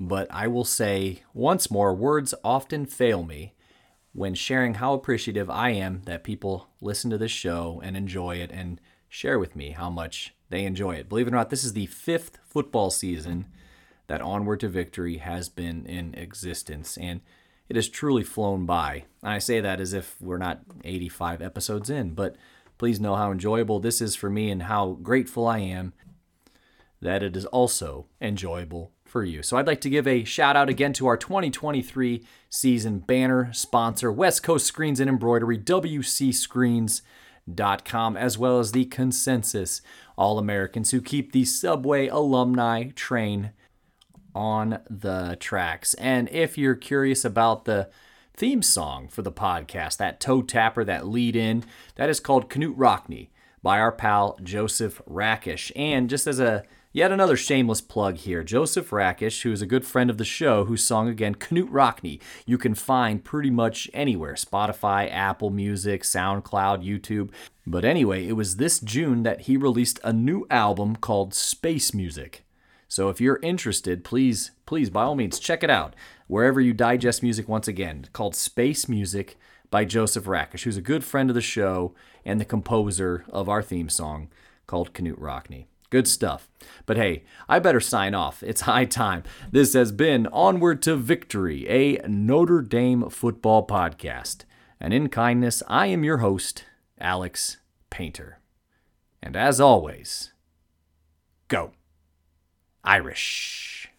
But 0.00 0.28
I 0.30 0.46
will 0.46 0.64
say 0.64 1.22
once 1.34 1.70
more 1.70 1.94
words 1.94 2.34
often 2.44 2.86
fail 2.86 3.24
me 3.24 3.54
when 4.12 4.34
sharing 4.34 4.74
how 4.74 4.94
appreciative 4.94 5.50
I 5.50 5.70
am 5.70 6.02
that 6.06 6.24
people 6.24 6.68
listen 6.80 7.10
to 7.10 7.18
this 7.18 7.30
show 7.30 7.80
and 7.84 7.96
enjoy 7.96 8.36
it 8.36 8.50
and 8.52 8.80
share 9.08 9.38
with 9.38 9.56
me 9.56 9.70
how 9.70 9.90
much 9.90 10.34
they 10.50 10.64
enjoy 10.64 10.94
it. 10.94 11.08
Believe 11.08 11.26
it 11.26 11.32
or 11.32 11.36
not, 11.36 11.50
this 11.50 11.64
is 11.64 11.72
the 11.72 11.86
fifth 11.86 12.38
football 12.46 12.90
season 12.90 13.46
that 14.06 14.22
Onward 14.22 14.60
to 14.60 14.68
Victory 14.68 15.18
has 15.18 15.48
been 15.48 15.84
in 15.86 16.14
existence. 16.14 16.96
And 16.96 17.20
it 17.68 17.76
has 17.76 17.88
truly 17.88 18.24
flown 18.24 18.66
by. 18.66 19.04
And 19.22 19.32
I 19.32 19.38
say 19.38 19.60
that 19.60 19.80
as 19.80 19.92
if 19.92 20.16
we're 20.20 20.38
not 20.38 20.62
85 20.84 21.42
episodes 21.42 21.90
in, 21.90 22.14
but 22.14 22.36
please 22.78 23.00
know 23.00 23.16
how 23.16 23.30
enjoyable 23.30 23.80
this 23.80 24.00
is 24.00 24.16
for 24.16 24.30
me 24.30 24.50
and 24.50 24.62
how 24.64 24.98
grateful 25.02 25.46
I 25.46 25.58
am 25.58 25.92
that 27.00 27.22
it 27.22 27.36
is 27.36 27.44
also 27.46 28.06
enjoyable 28.20 28.92
for 29.08 29.24
you. 29.24 29.42
So 29.42 29.56
I'd 29.56 29.66
like 29.66 29.80
to 29.80 29.90
give 29.90 30.06
a 30.06 30.22
shout 30.24 30.56
out 30.56 30.68
again 30.68 30.92
to 30.94 31.06
our 31.06 31.16
2023 31.16 32.24
season 32.50 32.98
banner 33.00 33.52
sponsor, 33.52 34.12
West 34.12 34.42
Coast 34.42 34.66
Screens 34.66 35.00
and 35.00 35.08
Embroidery, 35.08 35.56
WCScreens.com, 35.58 38.16
as 38.16 38.38
well 38.38 38.58
as 38.58 38.72
the 38.72 38.84
Consensus 38.86 39.82
All 40.16 40.38
Americans 40.38 40.90
who 40.90 41.00
keep 41.00 41.32
the 41.32 41.44
Subway 41.44 42.08
alumni 42.08 42.90
train 42.94 43.52
on 44.34 44.80
the 44.88 45.36
tracks. 45.40 45.94
And 45.94 46.28
if 46.30 46.58
you're 46.58 46.74
curious 46.74 47.24
about 47.24 47.64
the 47.64 47.88
theme 48.36 48.62
song 48.62 49.08
for 49.08 49.22
the 49.22 49.32
podcast, 49.32 49.96
that 49.96 50.20
toe 50.20 50.42
tapper, 50.42 50.84
that 50.84 51.08
lead 51.08 51.34
in, 51.34 51.64
that 51.96 52.08
is 52.08 52.20
called 52.20 52.48
Knute 52.48 52.76
Rockne 52.76 53.30
by 53.62 53.80
our 53.80 53.90
pal 53.90 54.38
Joseph 54.42 55.02
Rakish. 55.06 55.72
And 55.74 56.08
just 56.08 56.26
as 56.26 56.38
a 56.38 56.62
Yet 56.90 57.12
another 57.12 57.36
shameless 57.36 57.82
plug 57.82 58.16
here. 58.16 58.42
Joseph 58.42 58.92
Rakish, 58.92 59.42
who 59.42 59.52
is 59.52 59.60
a 59.60 59.66
good 59.66 59.84
friend 59.84 60.08
of 60.08 60.16
the 60.16 60.24
show, 60.24 60.64
whose 60.64 60.82
song 60.82 61.06
again, 61.06 61.34
Knute 61.34 61.68
Rockne, 61.70 62.18
you 62.46 62.56
can 62.56 62.74
find 62.74 63.22
pretty 63.22 63.50
much 63.50 63.90
anywhere 63.92 64.34
Spotify, 64.34 65.12
Apple 65.12 65.50
Music, 65.50 66.02
SoundCloud, 66.02 66.82
YouTube. 66.82 67.30
But 67.66 67.84
anyway, 67.84 68.26
it 68.26 68.32
was 68.32 68.56
this 68.56 68.80
June 68.80 69.22
that 69.24 69.42
he 69.42 69.58
released 69.58 70.00
a 70.02 70.14
new 70.14 70.46
album 70.50 70.96
called 70.96 71.34
Space 71.34 71.92
Music. 71.92 72.46
So 72.88 73.10
if 73.10 73.20
you're 73.20 73.40
interested, 73.42 74.02
please, 74.02 74.52
please, 74.64 74.88
by 74.88 75.02
all 75.02 75.14
means, 75.14 75.38
check 75.38 75.62
it 75.62 75.68
out 75.68 75.94
wherever 76.26 76.58
you 76.58 76.72
digest 76.72 77.22
music 77.22 77.48
once 77.48 77.68
again, 77.68 78.06
called 78.14 78.34
Space 78.34 78.88
Music 78.88 79.36
by 79.70 79.84
Joseph 79.84 80.26
Rakish, 80.26 80.64
who's 80.64 80.78
a 80.78 80.82
good 80.82 81.04
friend 81.04 81.28
of 81.28 81.34
the 81.34 81.42
show 81.42 81.94
and 82.24 82.40
the 82.40 82.46
composer 82.46 83.26
of 83.28 83.46
our 83.46 83.62
theme 83.62 83.90
song 83.90 84.28
called 84.66 84.94
Knute 84.94 85.20
Rockne. 85.20 85.66
Good 85.90 86.06
stuff. 86.06 86.48
But 86.86 86.96
hey, 86.96 87.24
I 87.48 87.58
better 87.58 87.80
sign 87.80 88.14
off. 88.14 88.42
It's 88.42 88.62
high 88.62 88.84
time. 88.84 89.22
This 89.50 89.72
has 89.72 89.90
been 89.92 90.26
Onward 90.28 90.82
to 90.82 90.96
Victory, 90.96 91.66
a 91.68 91.98
Notre 92.06 92.60
Dame 92.60 93.08
football 93.08 93.66
podcast. 93.66 94.44
And 94.80 94.92
in 94.92 95.08
kindness, 95.08 95.62
I 95.66 95.86
am 95.86 96.04
your 96.04 96.18
host, 96.18 96.64
Alex 97.00 97.58
Painter. 97.90 98.40
And 99.22 99.36
as 99.36 99.60
always, 99.60 100.32
go. 101.48 101.72
Irish. 102.84 103.90